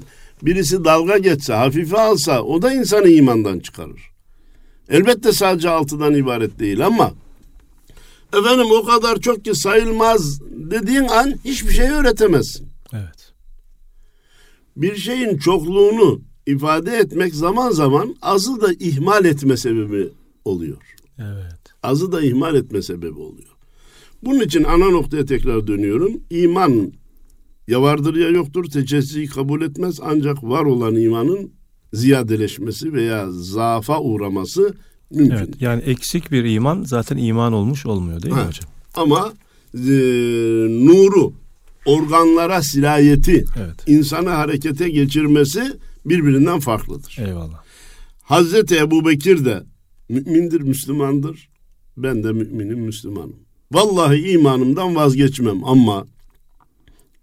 birisi 0.43 0.85
dalga 0.85 1.19
geçse, 1.19 1.53
hafife 1.53 2.01
alsa 2.01 2.43
o 2.43 2.63
da 2.63 2.73
insanı 2.73 3.09
imandan 3.09 3.59
çıkarır. 3.59 4.11
Elbette 4.89 5.33
sadece 5.33 5.71
altıdan 5.71 6.15
ibaret 6.15 6.59
değil 6.59 6.87
ama 6.87 7.13
efendim 8.39 8.67
o 8.71 8.85
kadar 8.85 9.21
çok 9.21 9.45
ki 9.45 9.55
sayılmaz 9.55 10.41
dediğin 10.51 11.09
an 11.09 11.35
hiçbir 11.45 11.71
şey 11.71 11.91
öğretemezsin. 11.91 12.69
Evet. 12.93 13.33
Bir 14.77 14.97
şeyin 14.97 15.39
çokluğunu 15.39 16.21
ifade 16.47 16.97
etmek 16.97 17.35
zaman 17.35 17.71
zaman 17.71 18.17
azı 18.23 18.61
da 18.61 18.73
ihmal 18.73 19.25
etme 19.25 19.57
sebebi 19.57 20.09
oluyor. 20.45 20.79
Evet. 21.19 21.75
Azı 21.83 22.13
da 22.13 22.23
ihmal 22.23 22.55
etme 22.55 22.83
sebebi 22.83 23.19
oluyor. 23.19 23.49
Bunun 24.23 24.41
için 24.41 24.65
ana 24.65 24.91
noktaya 24.91 25.25
tekrar 25.25 25.67
dönüyorum. 25.67 26.13
İman 26.31 26.93
ya 27.69 27.83
vardır 27.83 28.15
ya 28.15 28.29
yoktur. 28.29 28.65
Tecelliyi 28.65 29.27
kabul 29.27 29.63
etmez 29.63 30.01
ancak 30.03 30.45
var 30.45 30.65
olan 30.65 30.97
imanın 30.97 31.53
ziyadeleşmesi 31.93 32.93
veya 32.93 33.31
zaafa 33.31 34.01
uğraması 34.01 34.75
mümkün. 35.11 35.37
Evet, 35.37 35.49
yani 35.61 35.83
eksik 35.83 36.33
bir 36.33 36.45
iman 36.45 36.83
zaten 36.83 37.17
iman 37.17 37.53
olmuş 37.53 37.87
olmuyor 37.87 38.23
değil 38.23 38.35
mi 38.35 38.41
ha. 38.41 38.49
hocam? 38.49 38.71
Ama 38.95 39.33
e, 39.75 39.79
nuru, 40.87 41.33
organlara 41.87 42.63
sirayeti, 42.63 43.45
evet. 43.59 43.77
insanı 43.87 44.29
harekete 44.29 44.89
geçirmesi 44.89 45.73
birbirinden 46.07 46.61
farklıdır. 46.61 47.19
Eyvallah. 47.27 47.63
Hazreti 48.23 48.77
Ebu 48.77 49.07
Bekir 49.07 49.45
de 49.45 49.63
mümindir, 50.09 50.61
Müslümandır. 50.61 51.49
Ben 51.97 52.25
de 52.25 52.33
müminim, 52.33 52.79
Müslümanım. 52.79 53.37
Vallahi 53.73 54.31
imanımdan 54.31 54.97
vazgeçmem 54.97 55.65
ama 55.65 56.07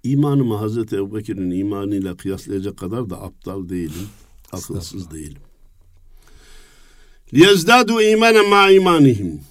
imanımı 0.04 0.56
Hazreti 0.56 0.96
Ebu 0.96 1.16
Bekir'in 1.16 1.52
imanıyla 1.52 2.18
kıyaslayacak 2.18 2.78
kadar 2.78 3.10
da 3.10 3.22
aptal 3.22 3.70
değilim, 3.70 4.08
akılsız 4.52 5.12
değilim. 5.12 5.42
Liyezdadu 7.34 8.02
imanen 8.02 8.50
ma 8.50 8.72
imanihim. 8.72 9.42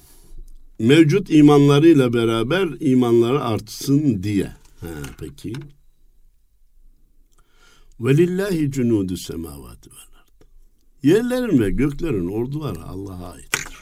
Mevcut 0.79 1.31
imanlarıyla 1.31 2.13
beraber 2.13 2.69
imanları 2.81 3.45
artsın 3.45 4.23
diye. 4.23 4.53
Ha, 4.81 4.89
peki. 5.21 5.53
Velillahi 8.01 8.71
cunudu 8.71 9.17
semavati 9.17 9.91
vel 9.91 10.21
ard. 10.21 10.45
Yerlerin 11.03 11.59
ve 11.59 11.71
göklerin 11.71 12.29
orduları 12.29 12.83
Allah'a 12.83 13.33
aittir. 13.33 13.77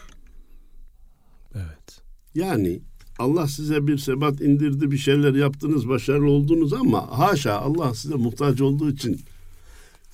Evet. 1.54 2.00
Yani 2.34 2.80
Allah 3.18 3.46
size 3.46 3.86
bir 3.86 3.98
sebat 3.98 4.40
indirdi, 4.40 4.90
bir 4.90 4.98
şeyler 4.98 5.34
yaptınız, 5.34 5.88
başarılı 5.88 6.30
oldunuz 6.30 6.72
ama 6.72 7.18
haşa 7.18 7.54
Allah 7.54 7.94
size 7.94 8.14
muhtaç 8.14 8.60
olduğu 8.60 8.90
için 8.90 9.20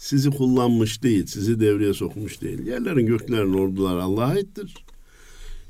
sizi 0.05 0.31
kullanmış 0.31 1.03
değil, 1.03 1.27
sizi 1.27 1.61
devreye 1.61 1.95
sokmuş 1.95 2.41
değil. 2.41 2.67
Yerlerin 2.67 3.07
göklerin 3.07 3.53
ordular 3.53 3.97
Allah'a 3.97 4.27
aittir. 4.27 4.75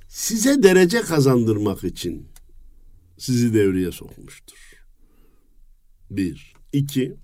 Size 0.08 0.62
derece 0.62 1.00
kazandırmak 1.00 1.84
için 1.84 2.26
sizi 3.18 3.54
devreye 3.54 3.92
sokmuştur. 3.92 4.56
Bir. 6.10 6.54
iki. 6.72 7.14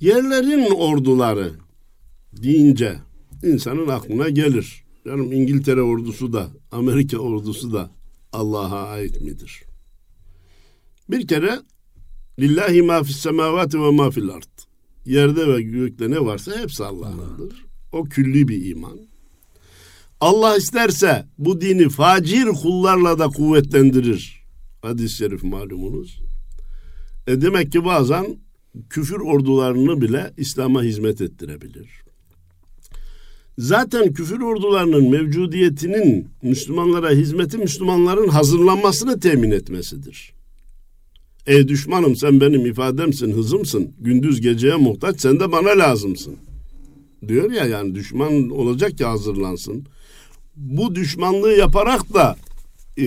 Yerlerin 0.00 0.70
orduları 0.70 1.52
deyince 2.32 2.96
insanın 3.42 3.88
aklına 3.88 4.28
gelir. 4.28 4.84
Canım 5.06 5.32
İngiltere 5.32 5.82
ordusu 5.82 6.32
da, 6.32 6.50
Amerika 6.70 7.18
ordusu 7.18 7.72
da 7.72 7.90
Allah'a 8.32 8.88
ait 8.88 9.20
midir? 9.20 9.62
Bir 11.10 11.28
kere 11.28 11.60
lillahi 12.38 12.82
ma 12.82 13.02
fis 13.02 13.16
semavati 13.16 13.80
ve 13.80 13.90
ma 13.90 14.10
fil 14.10 14.28
ard. 14.28 14.69
Yerde 15.04 15.48
ve 15.48 15.62
gökte 15.62 16.10
ne 16.10 16.20
varsa 16.20 16.60
hepsi 16.60 16.84
Allah'ındır. 16.84 17.64
O 17.92 18.04
külli 18.04 18.48
bir 18.48 18.70
iman. 18.70 18.98
Allah 20.20 20.56
isterse 20.56 21.26
bu 21.38 21.60
dini 21.60 21.88
facir 21.88 22.44
kullarla 22.44 23.18
da 23.18 23.28
kuvvetlendirir. 23.28 24.44
Hadis-i 24.82 25.16
şerif 25.16 25.42
malumunuz. 25.44 26.20
E 27.26 27.40
demek 27.40 27.72
ki 27.72 27.84
bazen 27.84 28.26
küfür 28.90 29.20
ordularını 29.20 30.00
bile 30.00 30.32
İslam'a 30.36 30.82
hizmet 30.82 31.20
ettirebilir. 31.20 31.88
Zaten 33.58 34.12
küfür 34.12 34.40
ordularının 34.40 35.10
mevcudiyetinin 35.10 36.28
Müslümanlara 36.42 37.10
hizmeti 37.10 37.58
Müslümanların 37.58 38.28
hazırlanmasını 38.28 39.20
temin 39.20 39.50
etmesidir. 39.50 40.39
Ey 41.46 41.68
düşmanım 41.68 42.16
sen 42.16 42.40
benim 42.40 42.66
ifademsin, 42.66 43.32
hızımsın. 43.32 43.94
Gündüz 43.98 44.40
geceye 44.40 44.76
muhtaç 44.76 45.20
sen 45.20 45.40
de 45.40 45.52
bana 45.52 45.68
lazımsın. 45.68 46.36
Diyor 47.28 47.50
ya 47.52 47.64
yani 47.64 47.94
düşman 47.94 48.50
olacak 48.50 48.98
ki 48.98 49.04
hazırlansın. 49.04 49.86
Bu 50.56 50.94
düşmanlığı 50.94 51.52
yaparak 51.52 52.14
da 52.14 52.36
e, 52.98 53.06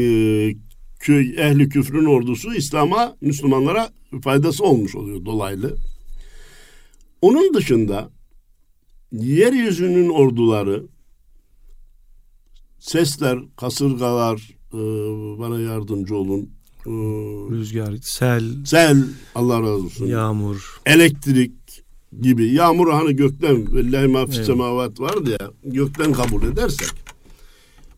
köy 1.00 1.36
ehli 1.38 1.70
küfrün 1.70 2.06
ordusu 2.06 2.54
İslam'a, 2.54 3.16
Müslümanlara 3.22 3.90
faydası 4.24 4.64
olmuş 4.64 4.96
oluyor 4.96 5.26
dolaylı. 5.26 5.76
Onun 7.22 7.54
dışında 7.54 8.10
yeryüzünün 9.12 10.10
orduları 10.10 10.84
sesler, 12.80 13.40
kasırgalar 13.58 14.50
e, 14.74 14.80
bana 15.40 15.60
yardımcı 15.60 16.16
olun 16.16 16.50
ee, 16.86 16.90
Rüzgar, 17.52 17.96
sel, 18.02 18.44
sel 18.66 19.04
Allah 19.36 19.62
razı 19.62 19.72
olsun. 19.72 20.06
Yağmur, 20.06 20.82
elektrik 20.86 21.52
gibi. 22.22 22.54
Yağmur 22.54 22.92
hani 22.92 23.16
gökten 23.16 23.76
vellahi 23.76 24.08
mafis 24.08 24.38
evet. 24.38 24.46
semavat 24.46 25.00
vardı 25.00 25.38
ya 25.42 25.52
gökten 25.64 26.14
kabul 26.14 26.44
edersek 26.44 26.90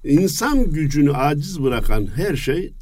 insan 0.03 0.71
gücünü 0.71 1.13
aciz 1.13 1.63
bırakan 1.63 2.07
her 2.15 2.35
şey 2.35 2.73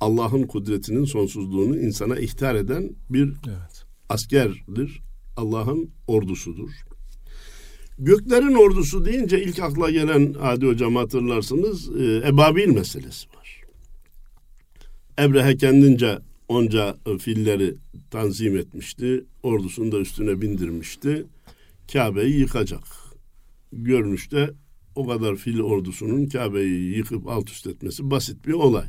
Allah'ın 0.00 0.42
kudretinin 0.42 1.04
sonsuzluğunu 1.04 1.78
insana 1.78 2.16
ihtar 2.16 2.54
eden 2.54 2.90
bir 3.10 3.32
evet. 3.48 3.84
askerdir. 4.08 5.00
Allah'ın 5.36 5.90
ordusudur. 6.06 6.70
Göklerin 7.98 8.54
ordusu 8.54 9.04
deyince 9.04 9.42
ilk 9.42 9.58
akla 9.60 9.90
gelen 9.90 10.34
Adi 10.42 10.66
Hocam 10.66 10.96
hatırlarsınız 10.96 11.90
e, 12.00 12.28
ebabil 12.28 12.68
meselesi 12.68 13.28
var. 13.28 13.45
Ebrehe 15.18 15.56
kendince 15.56 16.18
onca 16.48 16.96
filleri 17.18 17.74
tanzim 18.10 18.56
etmişti. 18.56 19.24
Ordusunu 19.42 19.92
da 19.92 19.98
üstüne 19.98 20.40
bindirmişti. 20.40 21.26
Kabe'yi 21.92 22.38
yıkacak. 22.38 22.84
Görünüşte 23.72 24.50
o 24.94 25.06
kadar 25.06 25.36
fil 25.36 25.60
ordusunun 25.60 26.26
Kabe'yi 26.26 26.96
yıkıp 26.96 27.28
alt 27.28 27.50
üst 27.50 27.66
etmesi 27.66 28.10
basit 28.10 28.46
bir 28.46 28.52
olay. 28.52 28.86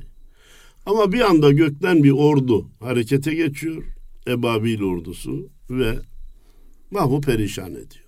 Ama 0.85 1.11
bir 1.11 1.21
anda 1.21 1.51
gökten 1.51 2.03
bir 2.03 2.11
ordu 2.11 2.69
harekete 2.79 3.33
geçiyor. 3.33 3.83
Ebabil 4.27 4.81
ordusu 4.81 5.49
ve 5.69 5.99
mahvu 6.91 7.21
perişan 7.21 7.71
ediyor. 7.71 8.07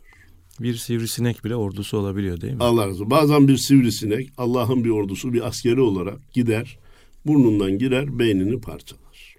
Bir 0.60 0.76
sivrisinek 0.76 1.46
bile 1.46 1.56
ordusu 1.56 1.98
olabiliyor 1.98 2.42
değil 2.42 2.54
mi? 2.54 2.64
Allah 2.64 2.88
razı 2.88 3.10
Bazen 3.10 3.48
bir 3.48 3.58
sivrisinek 3.58 4.30
Allah'ın 4.38 4.84
bir 4.84 4.90
ordusu 4.90 5.34
bir 5.34 5.48
askeri 5.48 5.82
olarak 5.82 6.34
gider 6.34 6.79
burnundan 7.26 7.78
girer, 7.78 8.20
beynini 8.20 8.62
parçalar. 8.62 9.36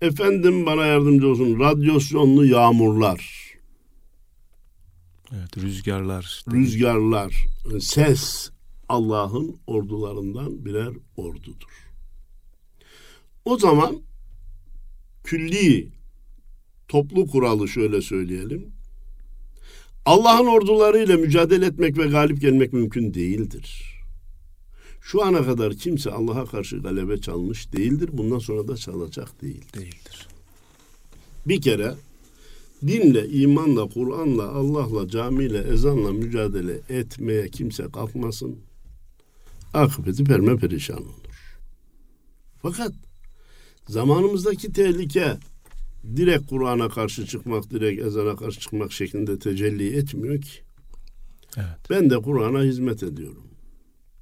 Efendim 0.00 0.66
bana 0.66 0.86
yardımcı 0.86 1.28
olsun. 1.28 1.60
Radyasyonlu 1.60 2.46
yağmurlar, 2.46 3.40
Evet, 5.32 5.58
rüzgarlar. 5.58 6.44
rüzgarlar, 6.52 7.46
ses 7.80 8.50
Allah'ın 8.88 9.56
ordularından 9.66 10.64
birer 10.64 10.92
ordudur. 11.16 11.88
O 13.44 13.58
zaman 13.58 13.96
külli 15.24 15.88
toplu 16.88 17.26
kuralı 17.26 17.68
şöyle 17.68 18.02
söyleyelim. 18.02 18.72
Allah'ın 20.04 20.46
ordularıyla 20.46 21.16
mücadele 21.16 21.66
etmek 21.66 21.98
ve 21.98 22.06
galip 22.06 22.40
gelmek 22.40 22.72
mümkün 22.72 23.14
değildir. 23.14 23.99
Şu 25.00 25.24
ana 25.24 25.44
kadar 25.44 25.74
kimse 25.74 26.10
Allah'a 26.10 26.46
karşı 26.46 26.78
galebe 26.78 27.20
çalmış 27.20 27.72
değildir. 27.72 28.10
Bundan 28.12 28.38
sonra 28.38 28.68
da 28.68 28.76
çalacak 28.76 29.42
değil. 29.42 29.64
Değildir. 29.74 30.28
Bir 31.46 31.60
kere 31.60 31.94
dinle, 32.86 33.28
imanla, 33.28 33.88
Kur'an'la, 33.88 34.48
Allah'la, 34.48 35.08
camiyle, 35.08 35.58
ezanla 35.58 36.12
mücadele 36.12 36.80
etmeye 36.88 37.48
kimse 37.48 37.84
kalkmasın. 37.92 38.56
Akıbeti 39.74 40.24
perme 40.24 40.56
perişan 40.56 41.02
olur. 41.02 41.58
Fakat 42.62 42.92
zamanımızdaki 43.88 44.72
tehlike 44.72 45.36
direkt 46.16 46.50
Kur'an'a 46.50 46.88
karşı 46.88 47.26
çıkmak, 47.26 47.70
direkt 47.70 48.02
ezana 48.02 48.36
karşı 48.36 48.60
çıkmak 48.60 48.92
şeklinde 48.92 49.38
tecelli 49.38 49.96
etmiyor 49.96 50.40
ki. 50.40 50.50
Evet. 51.56 51.90
Ben 51.90 52.10
de 52.10 52.18
Kur'an'a 52.18 52.62
hizmet 52.62 53.02
ediyorum. 53.02 53.49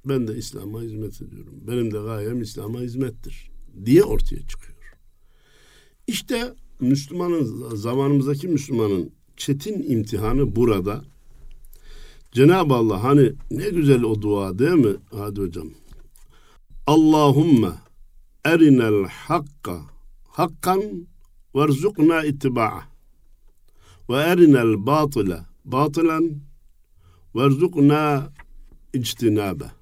Ben 0.05 0.27
de 0.27 0.37
İslam'a 0.37 0.81
hizmet 0.81 1.21
ediyorum. 1.21 1.53
Benim 1.67 1.93
de 1.93 1.97
gayem 1.97 2.41
İslam'a 2.41 2.79
hizmettir 2.79 3.51
diye 3.85 4.03
ortaya 4.03 4.47
çıkıyor. 4.47 4.77
İşte 6.07 6.53
Müslümanın 6.79 7.75
zamanımızdaki 7.75 8.47
Müslümanın 8.47 9.11
çetin 9.37 9.91
imtihanı 9.91 10.55
burada. 10.55 11.03
Cenab-ı 12.31 12.73
Allah 12.73 13.03
hani 13.03 13.33
ne 13.51 13.69
güzel 13.69 14.03
o 14.03 14.21
dua 14.21 14.59
değil 14.59 14.71
mi 14.71 14.95
Hadi 15.11 15.41
hocam? 15.41 15.69
Allahümme 16.87 17.71
erinel 18.45 19.09
hakka 19.09 19.81
hakkan 20.27 21.07
verzukna 21.55 22.23
ittiba'a 22.23 22.83
ve 24.09 24.15
erinel 24.15 24.85
batıla 24.85 25.45
batılan 25.65 26.41
verzukna 27.35 28.33
ictinabe. 28.93 29.78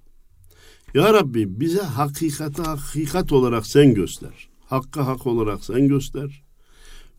Ya 0.97 1.13
Rabbi 1.13 1.59
bize 1.59 1.81
hakikati 1.81 2.61
hakikat 2.61 3.31
olarak 3.31 3.67
sen 3.67 3.93
göster. 3.93 4.49
Hakkı 4.65 5.01
hak 5.01 5.27
olarak 5.27 5.63
sen 5.63 5.87
göster. 5.87 6.43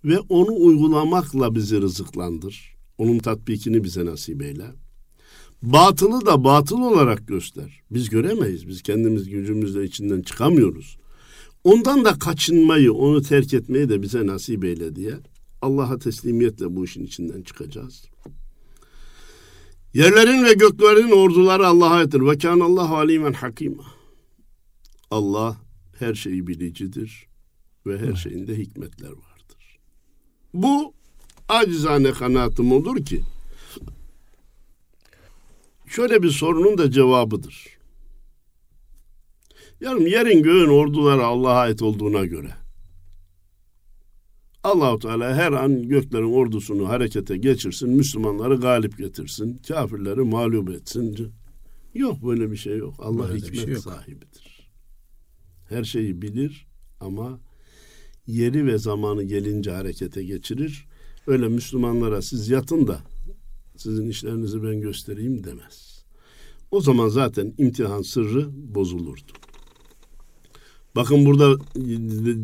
Ve 0.05 0.19
onu 0.19 0.55
uygulamakla 0.57 1.55
bizi 1.55 1.81
rızıklandır. 1.81 2.77
Onun 2.99 3.19
tatbikini 3.19 3.85
bize 3.85 4.07
nasip 4.07 4.43
eyle. 4.43 4.67
Batılı 5.63 6.27
da 6.27 6.45
batıl 6.45 6.81
olarak 6.81 7.29
göster. 7.29 7.81
Biz 7.91 8.09
göremeyiz. 8.09 8.69
Biz 8.69 8.83
kendimiz 8.83 9.29
gücümüzle 9.29 9.85
içinden 9.85 10.23
çıkamıyoruz. 10.23 10.99
Ondan 11.65 12.05
da 12.05 12.19
kaçınmayı, 12.19 12.93
onu 12.93 13.23
terk 13.23 13.55
etmeyi 13.55 13.89
de 13.89 14.03
bize 14.03 14.27
nasip 14.27 14.65
eyle 14.65 14.97
diye 14.97 15.15
Allah'a 15.63 15.99
teslimiyetle 15.99 16.77
bu 16.77 16.85
işin 16.85 17.05
içinden 17.05 17.43
çıkacağız. 17.43 18.05
Yerlerin 19.95 20.45
ve 20.45 20.53
göklerin 20.53 21.11
orduları 21.11 21.67
Allah'a 21.67 21.91
aittir. 21.91 22.21
Ve 22.21 22.39
kânallahu 22.39 22.97
alimen 22.97 23.33
hakîmâ. 23.33 23.85
Allah 25.11 25.57
her 25.99 26.15
şeyi 26.15 26.47
bilicidir 26.47 27.27
ve 27.87 27.99
her 27.99 28.15
şeyinde 28.15 28.59
hikmetler 28.59 29.09
vardır. 29.09 29.79
Bu 30.55 30.95
acizane 31.49 32.13
kanaatim 32.13 32.73
olur 32.73 33.05
ki 33.05 33.23
şöyle 35.87 36.23
bir 36.23 36.31
sorunun 36.31 36.79
da 36.79 36.91
cevabıdır. 36.91 37.79
Yani 39.81 40.11
yerin 40.11 40.43
göğün 40.43 40.69
orduları 40.69 41.25
Allah'a 41.25 41.59
ait 41.59 41.83
olduğuna 41.83 42.25
göre 42.25 42.58
Allahu 44.65 44.99
Teala 44.99 45.35
her 45.35 45.53
an 45.53 45.89
göklerin 45.89 46.33
ordusunu 46.33 46.89
harekete 46.89 47.37
geçirsin, 47.37 47.91
Müslümanları 47.91 48.57
galip 48.57 48.99
getirsin, 48.99 49.61
kafirleri 49.69 50.21
mağlup 50.21 50.71
etsin. 50.71 51.33
Yok 51.95 52.27
böyle 52.27 52.51
bir 52.51 52.57
şey 52.57 52.77
yok. 52.77 52.95
Allah 52.99 53.29
Böyle 53.29 53.39
hikmet 53.39 53.61
şey 53.65 53.73
yok. 53.75 53.83
sahibidir. 53.83 54.71
Her 55.69 55.85
şeyi 55.85 56.23
bilir 56.23 56.67
ama 57.01 57.41
yeri 58.27 58.67
ve 58.67 58.79
zamanı 58.79 59.23
gelince 59.23 59.71
harekete 59.71 60.25
geçirir. 60.25 60.87
Öyle 61.27 61.49
Müslümanlara 61.49 62.23
siz 62.23 62.49
yatın 62.49 62.87
da 62.87 63.01
sizin 63.77 64.09
işlerinizi 64.09 64.63
ben 64.63 64.81
göstereyim 64.81 65.45
demez. 65.45 66.05
O 66.71 66.81
zaman 66.81 67.09
zaten 67.09 67.55
imtihan 67.59 68.03
sırrı 68.03 68.49
bozulurdu. 68.75 69.33
Bakın 70.97 71.27
burada 71.27 71.53
e, 71.77 71.93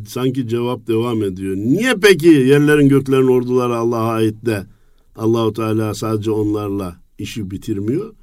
sanki 0.09 0.49
cevap 0.49 0.87
devam 0.87 1.23
ediyor. 1.23 1.57
Niye 1.57 1.95
peki 2.03 2.29
yerlerin 2.29 2.89
göklerin 2.89 3.29
orduları 3.29 3.77
Allah'a 3.77 4.13
ait 4.13 4.47
de 4.47 4.67
Allahu 5.17 5.53
Teala 5.53 5.95
sadece 5.95 6.31
onlarla 6.31 6.97
işi 7.19 7.51
bitirmiyor? 7.51 8.15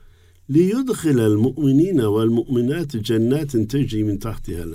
Li 0.50 0.60
yudkhilal 0.60 1.36
mu'minine 1.36 2.04
vel 2.04 2.30
mu'minati 2.30 3.04
cennetin 3.04 3.66
tecri 3.66 4.04
min 4.04 4.18
tahtiha'l. 4.18 4.74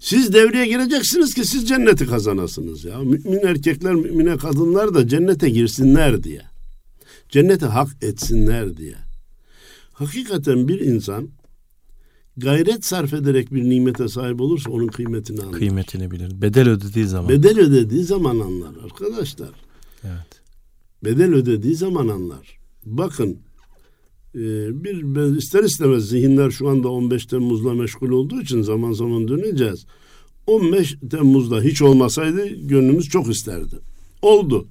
Siz 0.00 0.32
devreye 0.32 0.66
gireceksiniz 0.66 1.34
ki 1.34 1.44
siz 1.44 1.68
cenneti 1.68 2.06
kazanasınız 2.06 2.84
ya. 2.84 2.98
Mümin 2.98 3.46
erkekler, 3.46 3.94
mümine 3.94 4.36
kadınlar 4.36 4.94
da 4.94 5.08
cennete 5.08 5.50
girsinler 5.50 6.22
diye. 6.22 6.42
Cennete 7.28 7.66
hak 7.66 7.88
etsinler 8.02 8.76
diye. 8.76 8.94
Hakikaten 9.92 10.68
bir 10.68 10.80
insan 10.80 11.28
gayret 12.36 12.84
sarf 12.84 13.14
ederek 13.14 13.54
bir 13.54 13.64
nimete 13.70 14.08
sahip 14.08 14.40
olursa 14.40 14.70
onun 14.70 14.86
kıymetini 14.86 15.40
anlar. 15.40 15.58
Kıymetini 15.58 16.10
bilir. 16.10 16.42
Bedel 16.42 16.68
ödediği 16.68 17.06
zaman. 17.06 17.28
Bedel 17.28 17.58
ödediği 17.58 18.04
zaman 18.04 18.40
anlar 18.40 18.74
arkadaşlar. 18.84 19.50
evet. 20.04 20.40
Bedel 21.04 21.34
ödediği 21.34 21.74
zaman 21.74 22.08
anlar. 22.08 22.58
Bakın 22.86 23.38
e, 24.34 24.40
bir 24.84 25.36
ister 25.36 25.64
istemez 25.64 26.08
zihinler 26.08 26.50
şu 26.50 26.68
anda 26.68 26.88
15 26.88 27.26
Temmuz'la 27.26 27.74
meşgul 27.74 28.10
olduğu 28.10 28.40
için 28.40 28.62
zaman 28.62 28.92
zaman 28.92 29.28
döneceğiz. 29.28 29.86
15 30.46 30.96
Temmuz'da 31.10 31.60
hiç 31.60 31.82
olmasaydı 31.82 32.46
gönlümüz 32.46 33.08
çok 33.08 33.30
isterdi. 33.30 33.76
Oldu. 34.22 34.66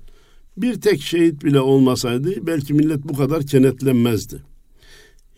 Bir 0.58 0.82
tek 0.82 1.02
şehit 1.02 1.44
bile 1.44 1.60
olmasaydı 1.60 2.48
belki 2.48 2.74
millet 2.74 3.04
bu 3.04 3.14
kadar 3.14 3.46
kenetlenmezdi. 3.46 4.44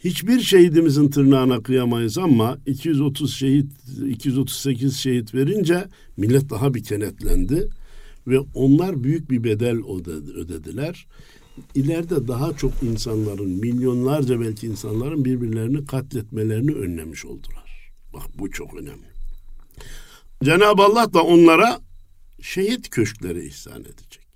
Hiçbir 0.04 0.40
şehidimizin 0.40 1.10
tırnağına 1.10 1.64
kıyamayız 1.64 2.18
ama 2.18 2.58
230 2.66 3.36
şehit 3.36 3.72
238 4.10 4.98
şehit 4.98 5.36
verince 5.36 5.88
millet 6.18 6.50
daha 6.50 6.74
bir 6.74 6.84
kenetlendi 6.84 7.68
ve 8.28 8.40
onlar 8.54 9.04
büyük 9.04 9.32
bir 9.32 9.44
bedel 9.44 9.78
öde- 9.78 10.34
ödediler. 10.34 11.08
İleride 11.76 12.28
daha 12.28 12.54
çok 12.54 12.72
insanların, 12.84 13.50
milyonlarca 13.50 14.42
belki 14.42 14.68
insanların 14.68 15.26
birbirlerini 15.26 15.86
katletmelerini 15.86 16.72
önlemiş 16.72 17.26
oldular. 17.26 17.92
Bak 18.14 18.24
bu 18.40 18.52
çok 18.52 18.74
önemli. 18.74 19.12
Cenab-ı 20.44 20.84
Allah 20.84 21.14
da 21.14 21.24
onlara 21.24 21.80
şehit 22.42 22.90
köşkleri 22.90 23.48
ihsan 23.48 23.82
edecek. 23.82 24.28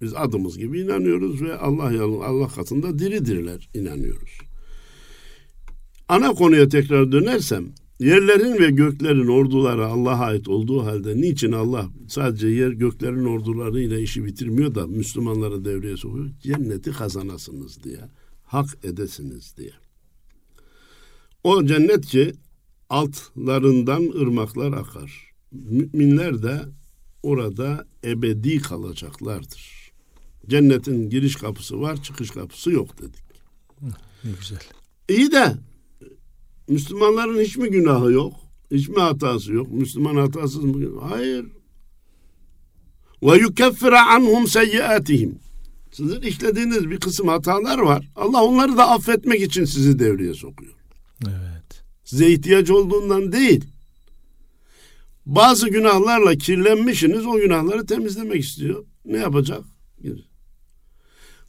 Biz 0.00 0.14
adımız 0.14 0.58
gibi 0.58 0.80
inanıyoruz 0.80 1.42
ve 1.42 1.56
Allah 1.56 1.92
yolun 1.92 2.20
Allah 2.20 2.48
katında 2.48 2.98
diridirler 2.98 3.68
inanıyoruz. 3.74 4.51
Ana 6.12 6.34
konuya 6.34 6.68
tekrar 6.68 7.12
dönersem 7.12 7.72
yerlerin 8.00 8.58
ve 8.58 8.70
göklerin 8.70 9.28
orduları 9.28 9.86
Allah'a 9.86 10.24
ait 10.24 10.48
olduğu 10.48 10.84
halde 10.84 11.16
niçin 11.16 11.52
Allah 11.52 11.88
sadece 12.08 12.48
yer 12.48 12.70
göklerin 12.70 13.24
ordularıyla 13.24 13.98
işi 13.98 14.24
bitirmiyor 14.24 14.74
da 14.74 14.86
Müslümanları 14.86 15.64
devreye 15.64 15.96
sokuyor? 15.96 16.30
Cenneti 16.42 16.92
kazanasınız 16.92 17.84
diye, 17.84 17.98
hak 18.44 18.78
edesiniz 18.84 19.54
diye. 19.56 19.70
O 21.44 21.64
cennet 21.64 22.06
ki 22.06 22.32
altlarından 22.90 24.20
ırmaklar 24.20 24.72
akar. 24.72 25.32
Müminler 25.52 26.42
de 26.42 26.60
orada 27.22 27.86
ebedi 28.04 28.58
kalacaklardır. 28.58 29.92
Cennetin 30.48 31.10
giriş 31.10 31.36
kapısı 31.36 31.80
var, 31.80 32.02
çıkış 32.02 32.30
kapısı 32.30 32.70
yok 32.70 32.98
dedik. 32.98 33.24
Ne 34.24 34.30
güzel. 34.40 34.60
İyi 35.08 35.32
de 35.32 35.56
Müslümanların 36.72 37.40
hiç 37.40 37.56
mi 37.56 37.70
günahı 37.70 38.12
yok? 38.12 38.34
Hiç 38.70 38.88
mi 38.88 39.00
hatası 39.00 39.52
yok? 39.52 39.72
Müslüman 39.72 40.16
hatasız 40.16 40.64
mı? 40.64 41.00
Hayır. 41.00 41.46
Ve 43.22 43.36
yukeffire 43.36 43.98
anhum 44.00 44.46
seyyiatihim. 44.46 45.38
Sizin 45.92 46.20
işlediğiniz 46.20 46.90
bir 46.90 47.00
kısım 47.00 47.28
hatalar 47.28 47.78
var. 47.78 48.08
Allah 48.16 48.44
onları 48.44 48.76
da 48.76 48.90
affetmek 48.90 49.42
için 49.42 49.64
sizi 49.64 49.98
devreye 49.98 50.34
sokuyor. 50.34 50.72
Evet. 51.24 51.84
Size 52.04 52.30
ihtiyaç 52.30 52.70
olduğundan 52.70 53.32
değil. 53.32 53.64
Bazı 55.26 55.68
günahlarla 55.68 56.34
kirlenmişsiniz 56.34 57.26
o 57.26 57.32
günahları 57.32 57.86
temizlemek 57.86 58.44
istiyor. 58.44 58.84
Ne 59.04 59.18
yapacak? 59.18 59.64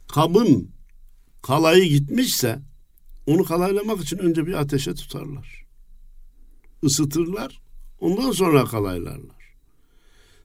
Kabın 0.08 0.70
kalayı 1.42 1.88
gitmişse 1.88 2.58
onu 3.26 3.44
kalaylamak 3.44 4.00
için 4.00 4.18
önce 4.18 4.46
bir 4.46 4.52
ateşe 4.52 4.94
tutarlar. 4.94 5.64
Isıtırlar. 6.82 7.60
Ondan 8.00 8.30
sonra 8.30 8.64
kalaylarlar. 8.64 9.54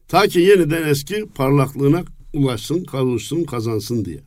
Ta 0.08 0.28
ki 0.28 0.40
yeniden 0.40 0.88
eski 0.88 1.26
parlaklığına 1.34 2.04
ulaşsın, 2.32 2.84
kavuşsun, 2.84 3.44
kazansın 3.44 4.04
diye. 4.04 4.20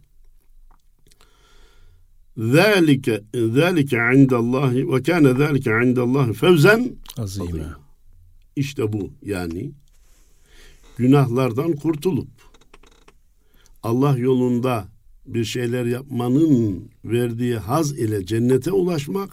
Zalike 2.37 3.23
zalike 3.35 3.97
indallahi 4.15 4.91
ve 4.91 5.03
kana 5.03 5.33
zalike 5.33 5.71
indallahi 5.71 6.33
fevzen 6.33 6.95
azime. 7.17 7.65
İşte 8.55 8.93
bu 8.93 9.11
yani 9.21 9.71
günahlardan 10.97 11.73
kurtulup 11.73 12.29
Allah 13.83 14.17
yolunda 14.17 14.87
bir 15.25 15.43
şeyler 15.43 15.85
yapmanın 15.85 16.89
verdiği 17.05 17.57
haz 17.57 17.91
ile 17.91 18.25
cennete 18.25 18.71
ulaşmak 18.71 19.29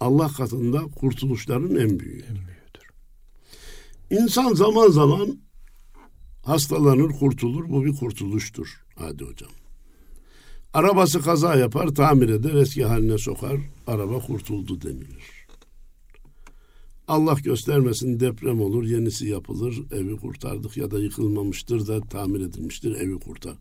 Allah 0.00 0.28
katında 0.28 0.80
kurtuluşların 0.80 1.76
en 1.76 2.00
büyüğü. 2.00 2.22
En 2.22 2.34
büyüğüdür. 2.34 2.90
İnsan 4.10 4.54
zaman 4.54 4.90
zaman 4.90 5.38
hastalanır, 6.44 7.10
kurtulur. 7.10 7.68
Bu 7.68 7.84
bir 7.84 7.96
kurtuluştur. 7.96 8.84
Hadi 8.96 9.24
hocam. 9.24 9.50
Arabası 10.74 11.20
kaza 11.20 11.54
yapar, 11.54 11.88
tamir 11.88 12.28
eder, 12.28 12.54
eski 12.54 12.84
haline 12.84 13.18
sokar. 13.18 13.60
Araba 13.86 14.18
kurtuldu 14.18 14.82
denilir. 14.82 15.42
Allah 17.08 17.36
göstermesin 17.44 18.20
deprem 18.20 18.60
olur, 18.60 18.84
yenisi 18.84 19.28
yapılır, 19.28 19.82
evi 19.92 20.16
kurtardık 20.16 20.76
ya 20.76 20.90
da 20.90 20.98
yıkılmamıştır 20.98 21.86
da 21.86 22.00
tamir 22.00 22.40
edilmiştir, 22.40 22.94
evi 22.94 23.18
kurtar. 23.18 23.54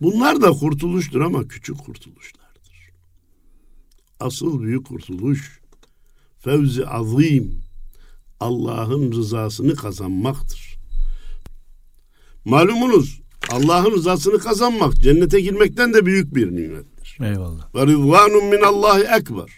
Bunlar 0.00 0.40
da 0.40 0.50
kurtuluştur 0.50 1.20
ama 1.20 1.48
küçük 1.48 1.78
kurtuluşlardır. 1.78 2.90
Asıl 4.20 4.62
büyük 4.62 4.86
kurtuluş, 4.86 5.60
fevzi 6.38 6.86
azim, 6.86 7.62
Allah'ın 8.40 9.12
rızasını 9.12 9.74
kazanmaktır. 9.74 10.76
Malumunuz 12.44 13.20
Allah'ın 13.50 13.92
rızasını 13.92 14.38
kazanmak 14.38 14.94
cennete 14.94 15.40
girmekten 15.40 15.94
de 15.94 16.06
büyük 16.06 16.34
bir 16.34 16.56
nimettir. 16.56 17.18
Eyvallah. 17.20 17.74
Ve 17.74 17.86
rizvanun 17.86 18.44
minallahi 18.44 19.02
ekber. 19.02 19.50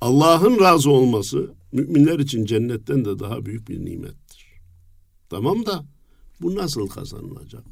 Allah'ın 0.00 0.60
razı 0.60 0.90
olması 0.90 1.54
müminler 1.72 2.18
için 2.18 2.44
cennetten 2.44 3.04
de 3.04 3.18
daha 3.18 3.46
büyük 3.46 3.68
bir 3.68 3.84
nimettir. 3.84 4.46
Tamam 5.30 5.66
da 5.66 5.84
bu 6.40 6.54
nasıl 6.54 6.88
kazanılacak? 6.88 7.64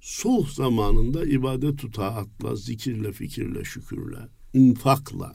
Sulh 0.00 0.48
zamanında 0.48 1.24
ibadet 1.24 1.94
taatla, 1.94 2.56
zikirle, 2.56 3.12
fikirle, 3.12 3.64
şükürle, 3.64 4.28
infakla. 4.54 5.34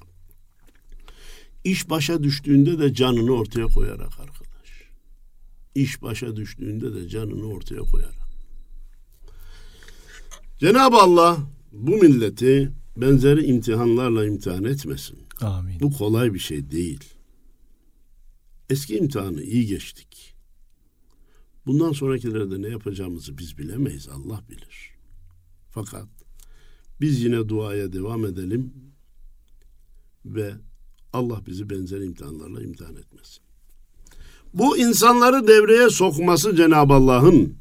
İş 1.63 1.89
başa 1.89 2.23
düştüğünde 2.23 2.79
de 2.79 2.93
canını 2.93 3.31
ortaya 3.31 3.67
koyarak 3.67 4.19
arkadaş. 4.19 4.83
İş 5.75 6.01
başa 6.01 6.35
düştüğünde 6.35 6.95
de 6.95 7.09
canını 7.09 7.47
ortaya 7.47 7.81
koyarak. 7.81 8.25
Cenab-ı 10.59 10.97
Allah 10.97 11.37
bu 11.71 11.91
milleti 11.91 12.71
benzeri 12.97 13.45
imtihanlarla 13.45 14.25
imtihan 14.25 14.63
etmesin. 14.63 15.19
Amin. 15.41 15.79
Bu 15.79 15.93
kolay 15.93 16.33
bir 16.33 16.39
şey 16.39 16.71
değil. 16.71 17.03
Eski 18.69 18.97
imtihanı 18.97 19.43
iyi 19.43 19.65
geçtik. 19.65 20.34
Bundan 21.65 21.91
sonrakilerde 21.91 22.61
ne 22.61 22.67
yapacağımızı 22.67 23.37
biz 23.37 23.57
bilemeyiz. 23.57 24.09
Allah 24.09 24.41
bilir. 24.49 24.91
Fakat 25.69 26.07
biz 27.01 27.23
yine 27.23 27.49
duaya 27.49 27.93
devam 27.93 28.25
edelim 28.25 28.73
ve 30.25 30.53
Allah 31.13 31.41
bizi 31.47 31.69
benzer 31.69 32.01
imtihanlarla 32.01 32.63
imtihan 32.63 32.95
etmesin. 32.95 33.43
Bu 34.53 34.77
insanları 34.77 35.47
devreye 35.47 35.89
sokması 35.89 36.55
Cenab-ı 36.55 36.93
Allah'ın 36.93 37.53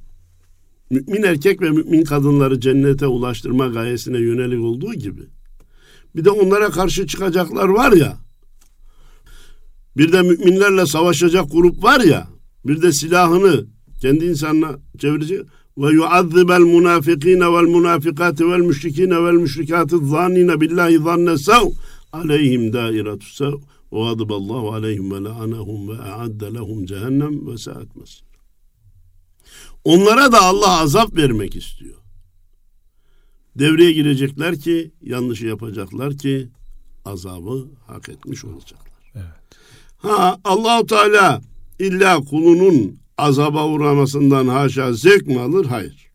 mümin 0.91 1.23
erkek 1.23 1.63
ve 1.63 1.71
mümin 1.71 2.05
kadınları 2.05 2.61
cennete 2.61 3.07
ulaştırma 3.07 3.67
gayesine 3.67 4.19
yönelik 4.19 4.65
olduğu 4.65 4.95
gibi 4.95 5.23
bir 6.17 6.25
de 6.25 6.31
onlara 6.31 6.71
karşı 6.71 7.07
çıkacaklar 7.07 7.69
var 7.69 7.93
ya 7.93 8.17
bir 9.97 10.13
de 10.13 10.23
müminlerle 10.23 10.87
savaşacak 10.87 11.53
grup 11.53 11.83
var 11.83 12.01
ya 12.01 12.29
bir 12.67 12.83
de 12.83 12.93
silahını 12.93 13.67
kendi 14.05 14.25
insanına 14.25 14.79
çevirecek 14.99 15.41
ve 15.79 15.93
yuazzibel 15.93 16.61
munafikine 16.61 17.53
vel 17.53 17.69
munafikati 17.69 18.51
vel 18.51 18.59
müşrikine 18.59 19.25
vel 19.25 19.33
müşrikati 19.33 19.97
zannine 19.97 20.61
billahi 20.61 20.99
zanne 20.99 21.39
sev 21.39 21.71
aleyhim 22.13 22.73
dairetu 22.73 23.27
sev 23.27 23.53
ve 23.93 24.05
gadiballahu 24.05 24.73
aleyhim 24.73 25.13
ve 25.13 25.25
la'anahum 25.25 25.89
ve 25.89 26.03
a'adde 26.03 26.55
lehum 26.55 26.87
cehennem 26.87 27.47
ve 27.47 27.59
saat 27.59 27.97
masir. 27.97 28.25
Onlara 29.85 30.33
da 30.33 30.43
Allah 30.43 30.81
azap 30.81 31.17
vermek 31.17 31.57
istiyor. 31.57 31.97
Devreye 33.59 33.93
girecekler 33.93 34.59
ki, 34.59 34.91
yanlışı 35.03 35.47
yapacaklar 35.47 36.17
ki 36.17 36.49
azabı 37.05 37.69
hak 37.87 38.09
etmiş 38.09 38.45
olacaklar. 38.45 39.13
Evet. 39.15 39.59
Ha 39.97 40.39
Allahu 40.45 40.87
Teala 40.87 41.43
illa 41.79 42.21
kulunun 42.21 43.04
azaba 43.19 43.69
uğramasından 43.69 44.49
haşa 44.49 44.93
zevk 44.93 45.27
mi 45.27 45.41
alır? 45.41 45.67
Hayır. 45.67 46.11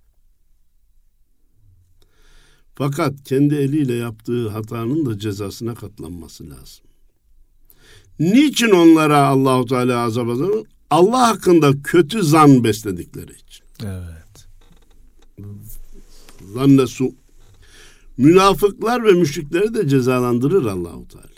Fakat 2.75 3.23
kendi 3.23 3.55
eliyle 3.55 3.93
yaptığı 3.93 4.49
hatanın 4.49 5.05
da 5.05 5.19
cezasına 5.19 5.75
katlanması 5.75 6.49
lazım. 6.49 6.85
Niçin 8.19 8.69
onlara 8.69 9.17
Allahu 9.17 9.65
Teala 9.65 9.99
azap 9.99 10.27
alır? 10.27 10.67
Allah 10.89 11.27
hakkında 11.27 11.81
kötü 11.83 12.23
zan 12.23 12.63
besledikleri 12.63 13.31
için. 13.31 13.65
Evet. 13.83 14.47
Zanne 16.53 16.87
su. 16.87 17.11
Münafıklar 18.17 19.05
ve 19.05 19.11
müşrikleri 19.11 19.73
de 19.73 19.87
cezalandırır 19.87 20.65
Allahu 20.65 21.07
Teala. 21.07 21.29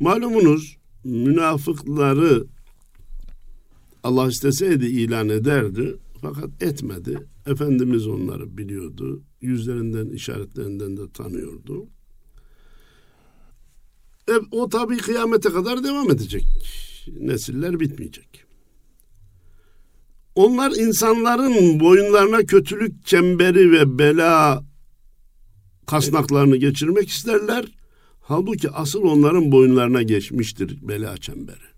Malumunuz 0.00 0.76
münafıkları 1.04 2.46
Allah 4.02 4.28
isteseydi 4.28 4.86
ilan 4.86 5.28
ederdi 5.28 5.96
fakat 6.22 6.62
etmedi. 6.62 7.26
Efendimiz 7.46 8.06
onları 8.06 8.58
biliyordu. 8.58 9.22
Yüzlerinden, 9.40 10.08
işaretlerinden 10.08 10.96
de 10.96 11.12
tanıyordu. 11.14 11.86
E, 14.28 14.32
o 14.50 14.68
tabii 14.68 14.96
kıyamete 14.96 15.48
kadar 15.48 15.84
devam 15.84 16.10
edecek. 16.10 16.44
Nesiller 17.20 17.80
bitmeyecek. 17.80 18.44
Onlar 20.34 20.70
insanların 20.70 21.80
boyunlarına 21.80 22.38
kötülük 22.38 23.06
çemberi 23.06 23.72
ve 23.72 23.98
bela 23.98 24.64
kasnaklarını 25.86 26.56
geçirmek 26.56 27.08
isterler. 27.08 27.64
Halbuki 28.20 28.70
asıl 28.70 29.02
onların 29.02 29.52
boyunlarına 29.52 30.02
geçmiştir 30.02 30.88
bela 30.88 31.16
çemberi. 31.16 31.77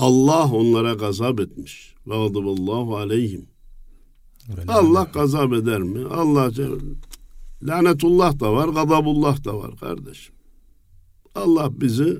Allah 0.00 0.52
onlara 0.52 0.94
gazap 0.94 1.40
etmiş. 1.40 1.94
Ve 2.06 2.28
gadaballahu 2.28 2.96
aleyhim. 2.96 3.46
Allah 4.68 5.10
gazap 5.14 5.52
eder 5.52 5.82
mi? 5.82 6.06
Allah 6.06 6.50
lanetullah 7.62 8.40
da 8.40 8.52
var, 8.52 8.68
gadabullah 8.68 9.44
da 9.44 9.58
var 9.58 9.76
kardeşim. 9.76 10.34
Allah 11.34 11.80
bizi 11.80 12.18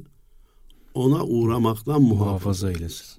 ona 0.94 1.24
uğramaktan 1.24 2.02
muhafaza, 2.02 2.26
Muhafaza 2.26 2.70
eylesin. 2.70 3.18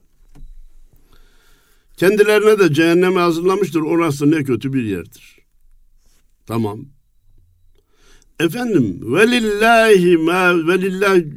Kendilerine 1.98 2.60
de 2.60 2.74
cehenneme 2.74 3.20
hazırlamıştır. 3.20 3.82
Orası 3.82 4.32
ne 4.32 4.44
kötü 4.44 4.74
bir 4.74 4.84
yerdir. 4.84 5.40
Tamam. 6.46 6.80
Efendim 8.40 9.14
velillahi 9.16 10.18
ma 10.18 10.68
velillahi 10.68 11.28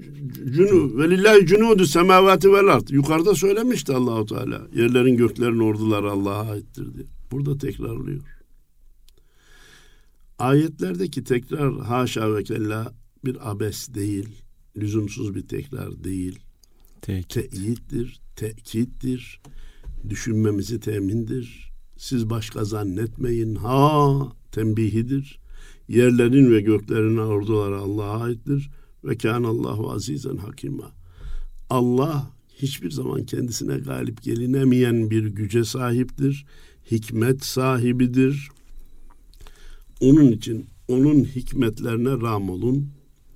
cunu 0.53 0.99
velillahi 0.99 1.47
cunudu 1.47 1.87
semavati 1.87 2.53
vel 2.53 2.67
ard. 2.67 2.89
Yukarıda 2.89 3.35
söylemişti 3.35 3.93
Allahu 3.93 4.27
Teala. 4.27 4.67
Yerlerin 4.75 5.17
göklerin 5.17 5.59
orduları 5.59 6.11
Allah'a 6.11 6.51
aittir 6.51 6.95
diye. 6.95 7.07
Burada 7.31 7.59
tekrarlıyor. 7.59 8.23
Ayetlerdeki 10.39 11.25
tekrar 11.25 11.81
haşa 11.81 12.35
ve 12.35 12.45
kella 12.45 12.95
bir 13.25 13.51
abes 13.51 13.95
değil, 13.95 14.29
lüzumsuz 14.77 15.35
bir 15.35 15.43
tekrar 15.43 16.05
değil. 16.05 16.39
Tekit. 17.03 17.53
Teyittir, 17.53 18.21
tekittir, 18.37 19.41
düşünmemizi 20.09 20.81
temindir. 20.81 21.73
Siz 21.97 22.31
başka 22.31 22.65
zannetmeyin. 22.65 23.55
Ha 23.55 24.19
tembihidir. 24.53 25.42
Yerlerin 25.93 26.51
ve 26.51 26.61
göklerin 26.61 27.17
orduları 27.17 27.79
Allah'a 27.79 28.21
aittir. 28.21 28.71
Ve 29.05 29.17
kânallahu 29.17 29.91
azizen 29.91 30.37
hakima. 30.37 30.93
Allah 31.71 32.31
hiçbir 32.63 32.91
zaman 32.91 33.25
kendisine 33.25 33.79
galip 33.79 34.23
gelinemeyen 34.23 35.11
bir 35.11 35.27
güce 35.27 35.65
sahiptir. 35.65 36.47
Hikmet 36.91 37.45
sahibidir. 37.45 38.49
Onun 40.01 40.33
için 40.33 40.67
onun 40.89 41.25
hikmetlerine 41.25 42.11
ram 42.11 42.51
olun. 42.51 42.89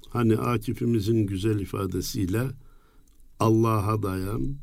Hani 0.09 0.37
Akif'imizin 0.37 1.27
güzel 1.27 1.61
ifadesiyle 1.61 2.43
Allah'a 3.41 4.03
dayan, 4.03 4.57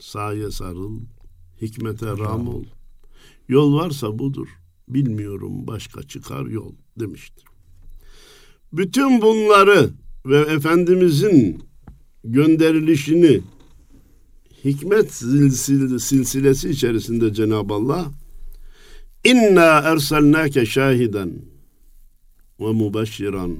saye 0.00 0.50
sarıl, 0.50 1.00
hikmete 1.62 2.06
ram 2.06 2.48
ol. 2.48 2.64
Yol 3.48 3.74
varsa 3.74 4.18
budur. 4.18 4.48
Bilmiyorum 4.88 5.66
başka 5.66 6.02
çıkar 6.02 6.46
yol 6.46 6.72
demiştir. 7.00 7.44
Bütün 8.72 9.22
bunları 9.22 9.90
ve 10.26 10.38
Efendimizin 10.38 11.62
gönderilişini 12.24 13.40
hikmet 14.64 15.12
silsilesi 16.02 16.70
içerisinde 16.70 17.34
Cenab-ı 17.34 17.74
Allah 17.74 18.12
İnna 19.24 19.78
erselnake 19.78 20.66
şahiden 20.66 21.42
ve 22.60 22.72
mubeşşiran 22.72 23.58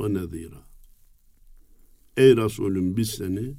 ve 0.00 0.14
nezira. 0.14 0.62
Ey 2.16 2.36
Resulüm 2.36 2.96
biz 2.96 3.10
seni 3.10 3.54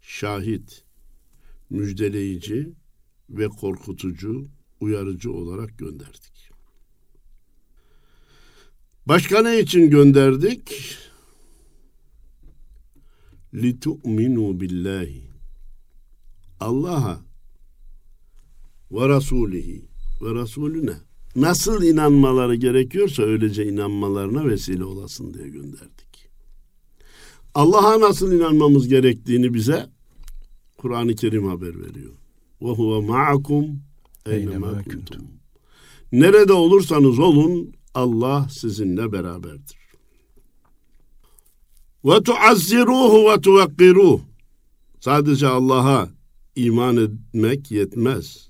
şahit, 0.00 0.84
müjdeleyici 1.70 2.72
ve 3.30 3.48
korkutucu, 3.48 4.48
uyarıcı 4.80 5.32
olarak 5.32 5.78
gönderdik. 5.78 6.33
Başka 9.05 9.41
ne 9.41 9.59
için 9.59 9.89
gönderdik? 9.89 10.71
لِتُؤْمِنُوا 13.53 14.59
billahi. 14.59 15.23
Allah'a 16.59 17.21
ve 18.91 19.09
Resulihi 19.09 19.85
ve 20.21 20.41
Resulüne 20.41 20.93
nasıl 21.35 21.83
inanmaları 21.83 22.55
gerekiyorsa 22.55 23.23
öylece 23.23 23.65
inanmalarına 23.65 24.45
vesile 24.45 24.83
olasın 24.83 25.33
diye 25.33 25.47
gönderdik. 25.47 26.29
Allah'a 27.53 27.99
nasıl 27.99 28.31
inanmamız 28.31 28.87
gerektiğini 28.87 29.53
bize 29.53 29.89
Kur'an-ı 30.77 31.15
Kerim 31.15 31.47
haber 31.47 31.81
veriyor. 31.81 32.13
Ve 32.61 32.69
huve 32.69 33.07
ma'akum 33.07 33.81
eynema 34.25 34.83
kuntum. 34.83 35.27
Nerede 36.11 36.53
olursanız 36.53 37.19
olun 37.19 37.73
Allah 37.94 38.48
sizinle 38.50 39.12
beraberdir. 39.12 39.78
Ve 42.04 42.22
tuazziruhu 42.22 43.32
ve 43.32 43.40
tuvekkiruh. 43.40 44.20
Sadece 45.00 45.46
Allah'a 45.46 46.08
iman 46.56 46.96
etmek 46.96 47.70
yetmez. 47.70 48.48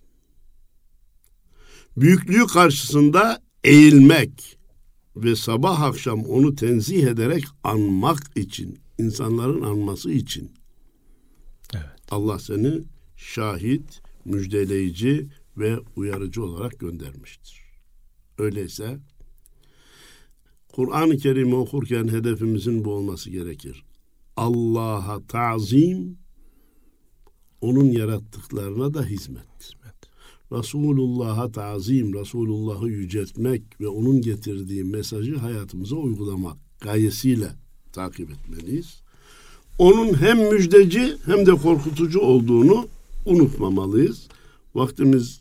Büyüklüğü 1.97 2.47
karşısında 2.47 3.43
eğilmek 3.65 4.59
ve 5.17 5.37
sabah 5.37 5.81
akşam 5.81 6.25
onu 6.25 6.55
tenzih 6.55 7.07
ederek 7.07 7.45
anmak 7.65 8.37
için, 8.37 8.79
insanların 8.99 9.63
anması 9.63 10.11
için. 10.11 10.53
Evet. 11.75 11.85
Allah 12.11 12.39
seni 12.39 12.83
şahit, 13.17 14.03
müjdeleyici 14.25 15.29
ve 15.57 15.79
uyarıcı 15.97 16.45
olarak 16.45 16.79
göndermiştir. 16.79 17.65
Öyleyse 18.39 18.99
Kur'an-ı 20.75 21.17
Kerim'i 21.17 21.55
okurken 21.55 22.09
hedefimizin 22.09 22.85
bu 22.85 22.93
olması 22.93 23.31
gerekir. 23.31 23.85
Allah'a 24.37 25.27
tazim, 25.27 26.19
onun 27.61 27.85
yarattıklarına 27.85 28.95
da 28.95 29.05
hizmet. 29.05 29.47
hizmet. 29.61 29.95
Resulullah'a 30.53 31.53
tazim, 31.53 32.15
Resulullah'ı 32.15 32.89
yüceltmek 32.89 33.63
ve 33.81 33.89
onun 33.89 34.21
getirdiği 34.21 34.85
mesajı 34.85 35.37
hayatımıza 35.37 35.97
uygulamak 35.97 36.57
gayesiyle 36.81 37.49
takip 37.93 38.31
etmeliyiz. 38.31 39.03
Onun 39.79 40.15
hem 40.15 40.39
müjdeci 40.39 41.17
hem 41.25 41.47
de 41.47 41.51
korkutucu 41.51 42.21
olduğunu 42.21 42.89
unutmamalıyız. 43.27 44.29
Vaktimiz 44.75 45.41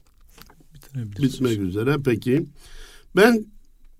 bitmek 0.95 1.59
üzere. 1.59 1.97
Peki 2.05 2.45
ben 3.15 3.53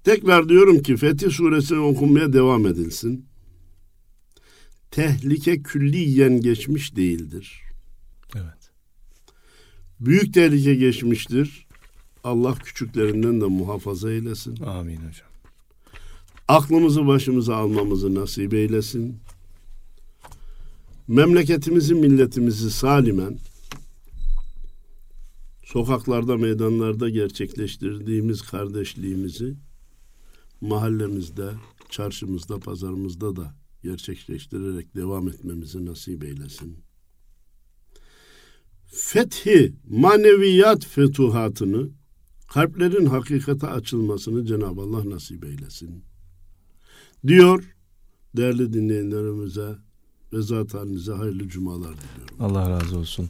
tekrar 0.04 0.50
diyorum 0.50 0.82
ki 0.82 0.98
Fetih 0.98 1.32
suresini 1.32 1.80
okunmaya 1.80 2.34
devam 2.34 2.68
edilsin. 2.68 3.26
Tehlike 4.92 5.64
külliyen 5.64 6.42
geçmiş 6.42 6.96
değildir. 6.96 7.62
Evet. 8.36 8.72
Büyük 10.00 10.34
tehlike 10.34 10.76
geçmiştir. 10.76 11.68
Allah 12.24 12.56
küçüklerinden 12.56 13.42
de 13.42 13.46
muhafaza 13.46 14.12
eylesin. 14.12 14.64
Amin 14.64 14.96
hocam. 14.96 15.28
Aklımızı 16.48 17.08
başımıza 17.08 17.56
almamızı 17.56 18.16
nasip 18.16 18.54
eylesin. 18.54 19.18
Memleketimizi, 21.08 21.96
milletimizi 21.96 22.72
salimen 22.72 23.38
sokaklarda, 25.64 26.38
meydanlarda 26.38 27.10
gerçekleştirdiğimiz 27.10 28.42
kardeşliğimizi 28.42 29.56
mahallemizde, 30.64 31.50
çarşımızda, 31.90 32.60
pazarımızda 32.60 33.36
da 33.36 33.56
gerçekleştirerek 33.84 34.96
devam 34.96 35.28
etmemizi 35.28 35.86
nasip 35.86 36.24
eylesin. 36.24 36.78
Fethi, 38.86 39.74
maneviyat 39.90 40.86
fütuhatını, 40.86 41.90
kalplerin 42.54 43.06
hakikate 43.06 43.68
açılmasını 43.68 44.46
Cenab-ı 44.46 44.82
Allah 44.82 45.10
nasip 45.10 45.46
eylesin. 45.46 46.04
Diyor, 47.28 47.76
değerli 48.38 48.74
dinleyenlerimize 48.74 49.76
ve 50.34 50.42
zat 50.42 50.74
halinize 50.74 51.12
hayırlı 51.12 51.48
cumalar 51.48 51.96
diliyorum. 51.96 52.36
Allah 52.40 52.70
razı 52.70 52.98
olsun. 52.98 53.30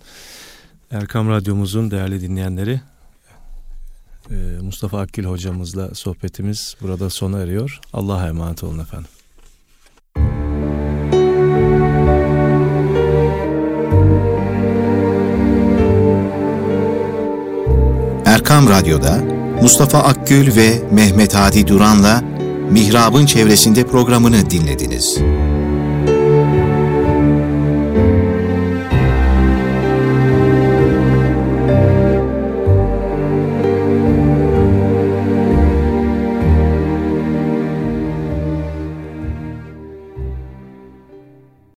Erkam 0.91 1.29
Radyomuzun 1.29 1.91
değerli 1.91 2.21
dinleyenleri 2.21 2.81
Mustafa 4.61 4.99
Akgül 4.99 5.25
hocamızla 5.25 5.95
sohbetimiz 5.95 6.75
burada 6.81 7.09
sona 7.09 7.39
eriyor. 7.39 7.79
Allah'a 7.93 8.27
emanet 8.27 8.63
olun 8.63 8.79
efendim. 8.79 9.09
Erkam 18.25 18.69
Radyo'da 18.69 19.17
Mustafa 19.61 19.99
Akgül 19.99 20.55
ve 20.55 20.81
Mehmet 20.91 21.35
Hadi 21.35 21.67
Duran'la 21.67 22.23
Mihrab'ın 22.71 23.25
çevresinde 23.25 23.87
programını 23.87 24.49
dinlediniz. 24.49 25.17